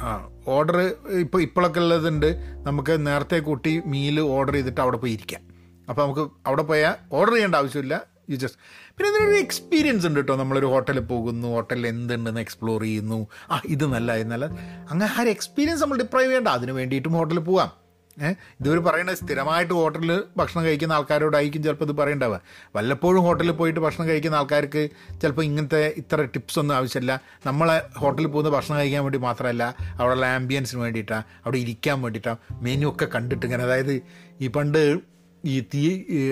[0.00, 0.78] ആ ഓർഡർ
[1.10, 2.60] ഇപ്പോൾ ഇപ്പോഴൊക്കെ ഉള്ളതുണ്ട്.
[2.66, 5.40] നമുക്ക് നേരത്തെ കൂട്ടി മീൽ ഓർഡർ ചെയ്തിട്ട് അവിടെ പോയി ഇരിക്കാം.
[5.88, 8.02] അപ്പോൾ നമുക്ക് അവിടെ പോയാൽ ഓർഡർ ചെയ്യേണ്ട ആവശ്യമില്ല.
[8.30, 8.58] യു ജസ്റ്റ്
[8.96, 13.28] പിന്നെ ഇതിനൊരു എക്സ്പീരിയൻസ് ഉണ്ട് കേട്ടോ നമ്മളൊരു ഹോട്ടലിൽ പോകുന്നു ഹോട്ടലിൽ എന്തുണ്ടെന്ന് എക്സ്പ്ലോർ ചെയ്യുന്നു.
[13.50, 14.44] ആ ഇത് നല്ല ഇത് നല്ല.
[14.90, 16.48] അങ്ങനെ ആ ഒരു എക്സ്പീരിയൻസ് നമ്മൾ ഡിപ്രൈവ് ചെയ്യേണ്ട.
[16.48, 17.87] അതിന് വേണ്ടിയിട്ടും ഹോട്ടലിൽ പോവാം.
[18.22, 22.40] ഏഹ് ഇതുവരെ പറയുന്നത് സ്ഥിരമായിട്ട് ഹോട്ടലിൽ ഭക്ഷണം കഴിക്കുന്ന ആൾക്കാരോടായിരിക്കും ചിലപ്പോൾ ഇത് പറയേണ്ടാവുക.
[22.76, 24.88] വല്ലപ്പോഴും ഹോട്ടലിൽ പോയിട്ട് ഭക്ഷണം കഴിക്കുന്ന ആൾക്കാർക്ക്
[25.22, 27.20] ചിലപ്പോൾ ഇങ്ങനത്തെ ഇത്ര ടിപ്സ് ഒന്നും ആവശ്യമില്ല.
[27.46, 33.08] നമ്മളെ ഹോട്ടലിൽ പോകുന്ന ഭക്ഷണം കഴിക്കാൻ വേണ്ടി മാത്രമല്ല അവിടെയുള്ള ആംബിയൻസിന് വേണ്ടിയിട്ടാണ് അവിടെ ഇരിക്കാൻ വേണ്ടിയിട്ടാണ് മെനു ഒക്കെ
[33.14, 33.62] കണ്ടിട്ട് ഇങ്ങനെ.
[33.62, 34.02] അതായത്
[34.40, 35.00] ഈ പണ്ട്
[35.44, 35.80] ഈ തീ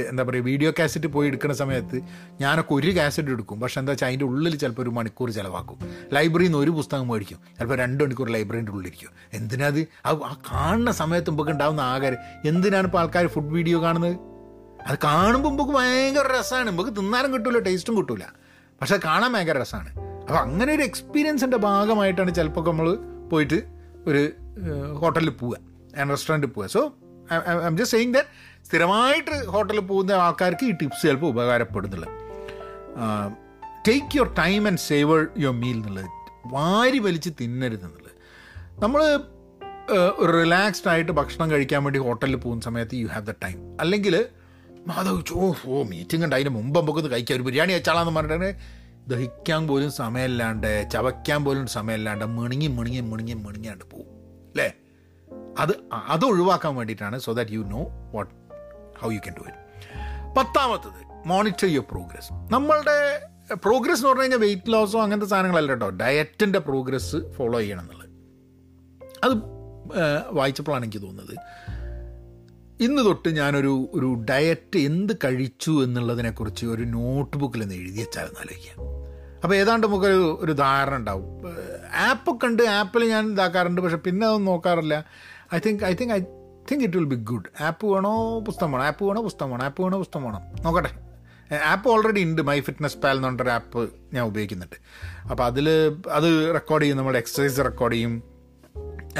[0.09, 2.01] എന്താ പറയുക വീഡിയോ കാസറ്റ് പോയി എടുക്കുന്ന സമയത്ത്
[2.41, 3.61] ഞാനൊക്കെ ഒരു കാസറ്റ് എടുക്കും.
[3.61, 5.79] പക്ഷെ എന്താ വെച്ചാൽ അതിന്റെ ഉള്ളിൽ ചിലപ്പോൾ ഒരു മണിക്കൂർ ചിലവാക്കും.
[6.13, 7.39] ലൈബ്രറിയിൽ നിന്ന് ഒരു പുസ്തകം മേടിക്കും.
[7.59, 9.11] ചിലപ്പോൾ രണ്ട് മണിക്കൂർ ലൈബ്രറിന്റെ ഉള്ളിലിരിക്കും.
[9.33, 9.87] എന്തിനാത്?
[10.07, 12.19] ആ കാണുന്ന സമയത്ത് മുമ്പൊക്കെ ഉണ്ടാകുന്ന ആകാരം.
[12.45, 14.17] എന്തിനാണ് ഇപ്പോൾ ആൾക്കാർ ഫുഡ് വീഡിയോ കാണുന്നത്?
[14.87, 18.25] അത് കാണുമ്പോൾ നമുക്ക് ഭയങ്കര രസമാണ് നമുക്ക് തിന്നാനും കിട്ടൂല ടേസ്റ്റും കിട്ടൂല.
[18.81, 22.95] പക്ഷെ കാണാൻ ഭയങ്കര രസമാണ് അപ്പോൾ അങ്ങനെ ഒരു എക്സ്പീരിയൻസിന്റെ ഭാഗമായിട്ടാണ് ചിലപ്പോൾ നമ്മൾ
[23.31, 23.63] പോയിട്ട്
[24.07, 24.33] ഒരു
[24.95, 25.57] ഹോട്ടലിൽ പോവുക.
[25.99, 26.69] ആൻഡ് റെസ്റ്റോറന്റിൽ പോവുക.
[26.69, 26.95] So
[27.67, 28.29] I'm just saying that
[28.67, 32.07] സ്ഥിരമായിട്ട് ഹോട്ടലിൽ പോകുന്ന ആൾക്കാർക്ക് ഈ ടിപ്സ് ചിലപ്പോൾ ഉപകാരപ്പെടുന്നില്ല
[33.89, 36.11] take your time and savour your meal എന്നുള്ളത്
[36.47, 38.13] വാരി വലിച്ച് തിന്നരുത് എന്നുള്ളത്
[38.83, 39.21] നമ്മൾ
[40.43, 44.25] റിലാക്സ്ഡ് ആയിട്ട് ഭക്ഷണം കഴിക്കാൻ വേണ്ടി ഹോട്ടലിൽ പോകുന്ന സമയത്ത് യു ഹാവ് ദ ടൈം അല്ലെങ്കിൽ
[44.87, 46.37] മാധവ് ഓ ഓ മീറ്റിംഗ് ഉണ്ട്.
[46.37, 47.37] അതിന് മുമ്പ് നമുക്കൊന്ന് കഴിക്കാം.
[47.37, 48.57] ഒരു ബിരിയാണി വെച്ചാളാന്ന് പറഞ്ഞിട്ട്
[49.09, 54.07] ദഹിക്കാൻ പോലും സമയമില്ലാണ്ട് ചവയ്ക്കാൻ പോലും സമയമില്ലാണ്ട് മിണുങ്ങി മിണുങ്ങി മിണുങ്ങി മിണുങ്ങിയാണ്ട് പോകും.
[54.51, 54.73] അല്ലേ?
[55.59, 55.73] അത്
[56.09, 57.83] അത് ഒഴിവാക്കാൻ വേണ്ടിയിട്ടാണ് so that you know
[58.15, 58.46] what
[58.99, 64.73] how you can do it പത്താമത്തത് monitor your progress നമ്മളുടെ പ്രോഗ്രസ് എന്ന് പറഞ്ഞു കഴിഞ്ഞാൽ വെയിറ്റ്
[64.73, 65.91] ലോസോ അങ്ങനത്തെ സാധനങ്ങളല്ല കേട്ടോ.
[65.91, 68.11] ഡയറ്റിന്റെ പ്രോഗ്രസ് ഫോളോ ചെയ്യണം എന്നുള്ളത്.
[69.25, 69.33] അത്
[69.99, 71.37] ഏഹ്, വായിച്ചപ്പോഴാണ് എനിക്ക് തോന്നുന്നത്.
[72.81, 78.81] ഇന്ന് തൊട്ട് ഞാനൊരു ഒരു ഡയറ്റ് എന്ത് കഴിച്ചു എന്നുള്ളതിനെക്കുറിച്ച് ഒരു നോട്ട് ബുക്കിൽ നിന്ന് എഴുതി വെച്ചാലെന്ന് ആലോചിക്കാം.
[79.45, 81.25] അപ്പോൾ ഏതാണ്ട് നമുക്കൊരു ഒരു ധാരണ ഉണ്ടാവും.
[81.95, 82.63] ആപ്പൊക്കെ ഉണ്ട്.
[82.63, 83.81] ആപ്പിൽ ഞാൻ ഇതാക്കാറുണ്ട്.
[83.81, 85.05] പക്ഷെ പിന്നെ അതൊന്നും നോക്കാറില്ല.
[85.55, 86.21] I think I think I
[86.73, 88.85] think it will be good app വേണോ പുസ്തകം വേണോ?
[88.85, 89.65] ആപ്പ് വേണോ പുസ്തകം വേണോ?
[89.65, 90.41] ആപ്പ് വേണോ പുസ്തകം വേണം?
[90.63, 90.91] നോക്കട്ടെ.
[91.55, 92.43] ആപ്പ് ഓൾറെഡി ഉണ്ട്.
[92.43, 94.77] മൈ ഫിറ്റ്നസ് പാൽ എന്ന് പറഞ്ഞൊരു ആപ്പ് ഞാൻ ഉപയോഗിക്കുന്നുണ്ട്.
[95.29, 95.71] അപ്പോൾ അതിൽ
[96.11, 96.97] അത് റെക്കോർഡ് ചെയ്യും.
[96.97, 98.23] നമ്മുടെ എക്സസൈസ് റെക്കോർഡ് ചെയ്യും.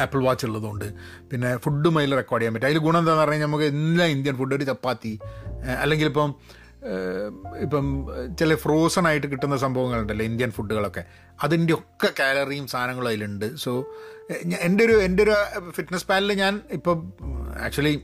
[0.01, 0.93] ആപ്പിൾ വാച്ച് ഉള്ളതുകൊണ്ട്.
[1.31, 2.67] പിന്നെ ഫുഡും അതിൽ റെക്കോർഡ് ചെയ്യാൻ പറ്റും.
[2.67, 5.19] അതിൽ ഗുണം എന്താണെന്ന് പറഞ്ഞാൽ നമുക്ക് എല്ലാ ഇന്ത്യൻ ഫുഡ് ഒരു ചപ്പാത്തി
[5.81, 6.35] അല്ലെങ്കിൽ ഇപ്പം
[7.63, 8.07] ഇപ്പം
[8.39, 11.05] ചില ഫ്രോസൺ ആയിട്ട് കിട്ടുന്ന സംഭവങ്ങളുണ്ടല്ലോ ഇന്ത്യൻ ഫുഡുകളൊക്കെ.
[11.43, 13.57] അതിന്റെ ഒക്കെ കാലറിയും സാധനങ്ങളും അതിലുണ്ട്.
[13.57, 13.95] സോ
[14.61, 15.35] എന്റെ ഒരു എന്റെ ഒരു
[15.71, 17.13] ഫിറ്റ്നസ് പാനിൽ ഞാൻ ഇപ്പം
[17.61, 18.03] actually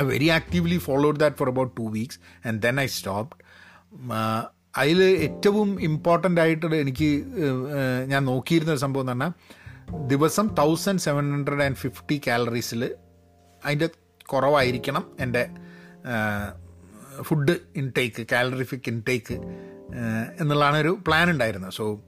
[0.00, 3.36] I very actively followed that for about two weeks and then I stopped.
[4.76, 7.24] അതിൽ ഏറ്റവും ഇമ്പോർട്ടന്റ് ആയിട്ട് എനിക്ക്
[8.06, 9.32] ഞാൻ നോക്കിയിരുന്ന ഒരു സംഭവം എന്ന് പറഞ്ഞാൽ
[10.08, 12.94] ദിവസം thousand seven hundred and fifty കാലറീസിൽ
[13.64, 13.88] അതിന്റെ
[14.26, 15.48] കുറവായിരിക്കണം എന്റെ
[17.22, 19.34] ഫുഡ് ഇൻടേക്ക് കാലറിഫിക് ഇൻടേക്ക്
[20.40, 21.72] എന്നുള്ളതാണ് ഒരു പ്ലാൻ ഉണ്ടായിരുന്നത്.
[21.72, 22.00] So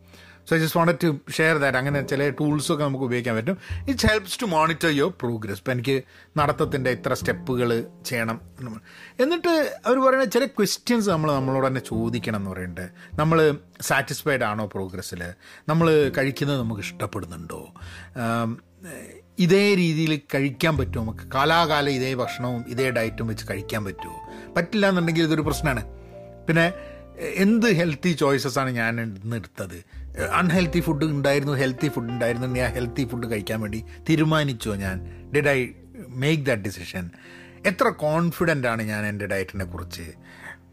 [0.49, 3.59] so I just want to share that അങ്ങനെ ചില ടൂൾസൊക്കെ നമുക്ക് ഉപയോഗിക്കാൻ പറ്റും.
[3.89, 6.03] It's helps to monitor your progress ഇപ്പം എനിക്ക്
[6.37, 8.71] നടത്തത്തിന്റെ ഇത്ര സ്റ്റെപ്പുകൾ ചെയ്യണം എന്ന്
[9.23, 12.91] എന്നിട്ട് അവർ പറയുന്ന ചില ക്വസ്റ്റ്യൻസ് നമ്മൾ നമ്മളോട് തന്നെ ചോദിക്കണം എന്ന് പറയുന്നുണ്ട്.
[13.15, 15.25] നമ്മൾ സാറ്റിസ്ഫൈഡ് ആണോ പ്രോഗ്രസ്സിൽ
[15.69, 17.75] നമ്മൾ കഴിക്കുന്നത് നമുക്ക് ഇഷ്ടപ്പെടുന്നുണ്ടോ?
[19.39, 21.03] ഇതേ രീതിയിൽ കഴിക്കാൻ പറ്റുമോ?
[21.03, 24.30] നമുക്ക് കാലാകാലം ഇതേ ഭക്ഷണവും ഇതേ ഡയറ്റും വെച്ച് കഴിക്കാൻ പറ്റുമോ?
[24.57, 25.83] പറ്റില്ല എന്നുണ്ടെങ്കിൽ ഇതൊരു പ്രശ്നമാണ്.
[26.49, 26.73] പിന്നെ
[27.37, 29.79] എന്ത് ഹെൽത്തി ചോയ്സസ് ആണ് ഞാൻ ഇന്ന് എടുത്തത്
[30.33, 34.97] അൺഹെൽത്തി ഫുഡ് ഉണ്ടായിരുന്നു ഹെൽത്തി ഫുഡ് ഉണ്ടായിരുന്നു ഞാൻ ഹെൽത്തി ഫുഡ് കഴിക്കാൻ വേണ്ടി തീരുമാനിച്ചോ ഞാൻ?
[35.35, 35.69] Did I
[36.09, 37.11] make that decision
[37.67, 40.07] എത്ര കോൺഫിഡന്റ് ആണ് ഞാൻ എന്റെ ഡയറ്റിനെ കുറിച്ച്?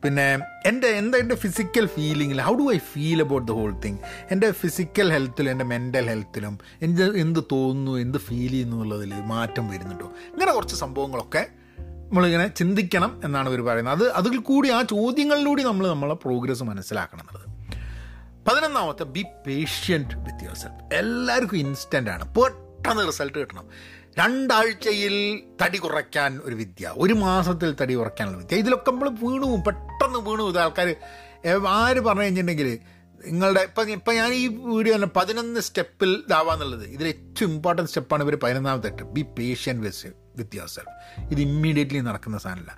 [0.04, 3.98] പിന്നെ എന്റെ എന്താ എന്റെ physical ഫീലിങ്ങിൽ how do I feel about the whole thing
[4.32, 10.12] എന്റെ ഫിസിക്കൽ ഹെൽത്തിലും എന്റെ മെന്റൽ ഹെൽത്തിലും എന്ത് എന്ത് തോന്നുന്നു എന്ത് ഫീൽ ചെയ്യുന്നു എന്നുള്ളതിൽ മാറ്റം വരുന്നുണ്ടോ?
[10.34, 11.44] ഇങ്ങനെ കുറച്ച് സംഭവങ്ങളൊക്കെ
[12.08, 13.94] നമ്മളിങ്ങനെ ചിന്തിക്കണം എന്നാണ് ഇവർ പറയുന്നത്.
[13.94, 17.48] അത് അതിൽ കൂടി ആ ചോദ്യങ്ങളിലൂടെ നമ്മൾ നമ്മളെ പ്രോഗ്രസ് മനസ്സിലാക്കണം എന്നുള്ളത്
[18.50, 22.36] പതിനൊന്നാമത്തെ be patient with your self എല്ലാവർക്കും ഇൻസ്റ്റന്റ് ആണ്.
[22.36, 23.68] പെട്ടെന്ന് റിസൾട്ട് കിട്ടണം.
[24.20, 26.94] രണ്ടാഴ്ചയിൽ തടി കുറയ്ക്കാൻ ഒരു വിദ്യ.
[26.98, 28.56] ഒരു മാസത്തിൽ തടി കുറയ്ക്കാനുള്ള വിദ്യ.
[28.56, 30.44] ഇതിലൊക്കെ നമ്മൾ വീണു പെട്ടെന്ന് വീണു.
[30.44, 30.96] ഇത് ആൾക്കാർ
[31.68, 32.80] ആര് പറഞ്ഞു കഴിഞ്ഞിട്ടുണ്ടെങ്കിൽ
[33.26, 36.86] നിങ്ങളുടെ ഇപ്പം ഇപ്പം ഞാൻ ഈ വീഡിയോ തന്നെ പതിനൊന്ന് സ്റ്റെപ്പിൽ ഇതാവാന്നുള്ളത്.
[36.86, 42.74] ഇതിൽ ഏറ്റവും ഇമ്പോർട്ടന്റ് സ്റ്റെപ്പാണ് ഇവർ പതിനൊന്നാമത്തെ be patient with with yourself ഇത് ഇമ്മീഡിയറ്റ്ലി നടക്കുന്ന സാധനമല്ല.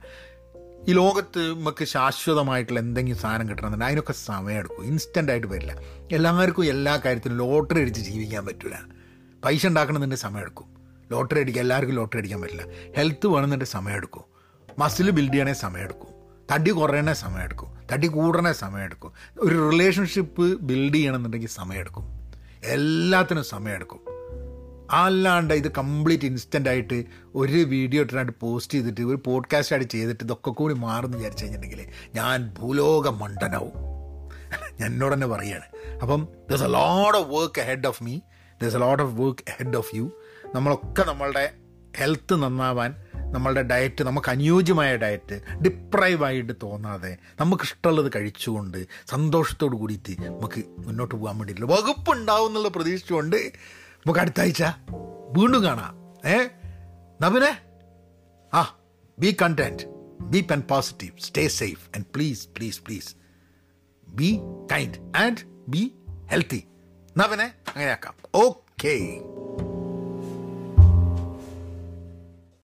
[0.90, 5.76] ഈ ലോകത്ത് നമുക്ക് ശാശ്വതമായിട്ടുള്ള എന്തെങ്കിലും സാധനം കിട്ടണമെന്നുണ്ടെങ്കിൽ അതിനൊക്കെ സമയമെടുക്കും ഇൻസ്റ്റന്റ് ആയിട്ട് വരില്ല.
[6.12, 8.80] എല്ലാവർക്കും എല്ലാ കാര്യത്തിലും ലോട്ടറി അടിച്ച് ജീവിക്കാൻ പറ്റില്ല
[9.46, 10.68] പൈസ ഉണ്ടാക്കണമെന്നുണ്ടെങ്കിൽ സമയമെടുക്കും
[11.12, 12.66] ലോട്ടറി അടിക്കുക എല്ലാവർക്കും ലോട്ടറി അടിക്കാൻ പറ്റില്ല.
[12.98, 14.26] ഹെൽത്ത് വേണമെന്നുണ്ടെങ്കിൽ സമയമെടുക്കും
[14.80, 16.09] മസിൽ ബിൽഡ് ചെയ്യണേ സമയമെടുക്കും
[16.50, 22.06] തടി കുറയണേ സമയമെടുക്കും തടി കൂടണേ സമയമെടുക്കും ഒരു റിലേഷൻഷിപ്പ് ബിൽഡ് ചെയ്യണമെന്നുണ്ടെങ്കിൽ സമയമെടുക്കും
[22.70, 24.02] എല്ലാത്തിനും സമയമെടുക്കും
[24.96, 26.98] അല്ലാണ്ട് ഇത് കംപ്ലീറ്റ് ഇൻസ്റ്റന്റ് ആയിട്ട്
[27.36, 32.54] ഒരു വീഡിയോ ഇട്ടിട്ട് പോസ്റ്റ് ചെയ്തിട്ട് ഒരു പോഡ്കാസ്റ്റ് ആയിട്ട് ചെയ്തിട്ട് ഇതൊക്കെ കൂടി മാറുന്നു വിചാരിച്ചു കഴിഞ്ഞിട്ടുണ്ടെങ്കിൽ ഞാൻ
[32.60, 33.76] ഭൂലോക മണ്ടനാവും.
[34.80, 35.68] ഞാൻ എന്നോട് തന്നെ പറയുകയാണ്
[36.02, 38.16] അപ്പം thus a lot of work head of me
[38.62, 40.06] thus a lot of work head of you
[40.56, 41.46] നമ്മളൊക്കെ നമ്മളുടെ
[41.98, 42.92] ഹെൽത്ത് നന്നാവാൻ
[43.32, 51.16] നമ്മളുടെ ഡയറ്റ് നമുക്ക് അനുയോജ്യമായ ഡയറ്റ് ഡിപ്രൈവ് ആയിട്ട് തോന്നാതെ നമുക്ക് ഇഷ്ടമുള്ളത് കഴിച്ചുകൊണ്ട് സന്തോഷത്തോട് കൂടിയിട്ട് നമുക്ക് മുന്നോട്ട്
[51.16, 53.38] പോകാൻ വേണ്ടിയിട്ടുള്ള വകുപ്പുണ്ടാവും എന്നുള്ള പ്രതീക്ഷിച്ചുകൊണ്ട്
[53.98, 54.64] നമുക്ക് അടുത്ത ആഴ്ച
[55.32, 56.20] വീണ്ടും കാണാം.
[56.26, 56.38] ഏ?
[57.22, 57.60] നവിനെ
[58.54, 58.78] ആ
[59.20, 59.84] be content
[60.22, 63.16] be pen positive stay safe and please please please
[64.08, 64.40] be
[64.72, 65.94] kind and be
[66.32, 66.64] healthy
[67.18, 68.14] നവനെ അങ്ങനെയാക്കാം.
[68.36, 68.96] ഓക്കേ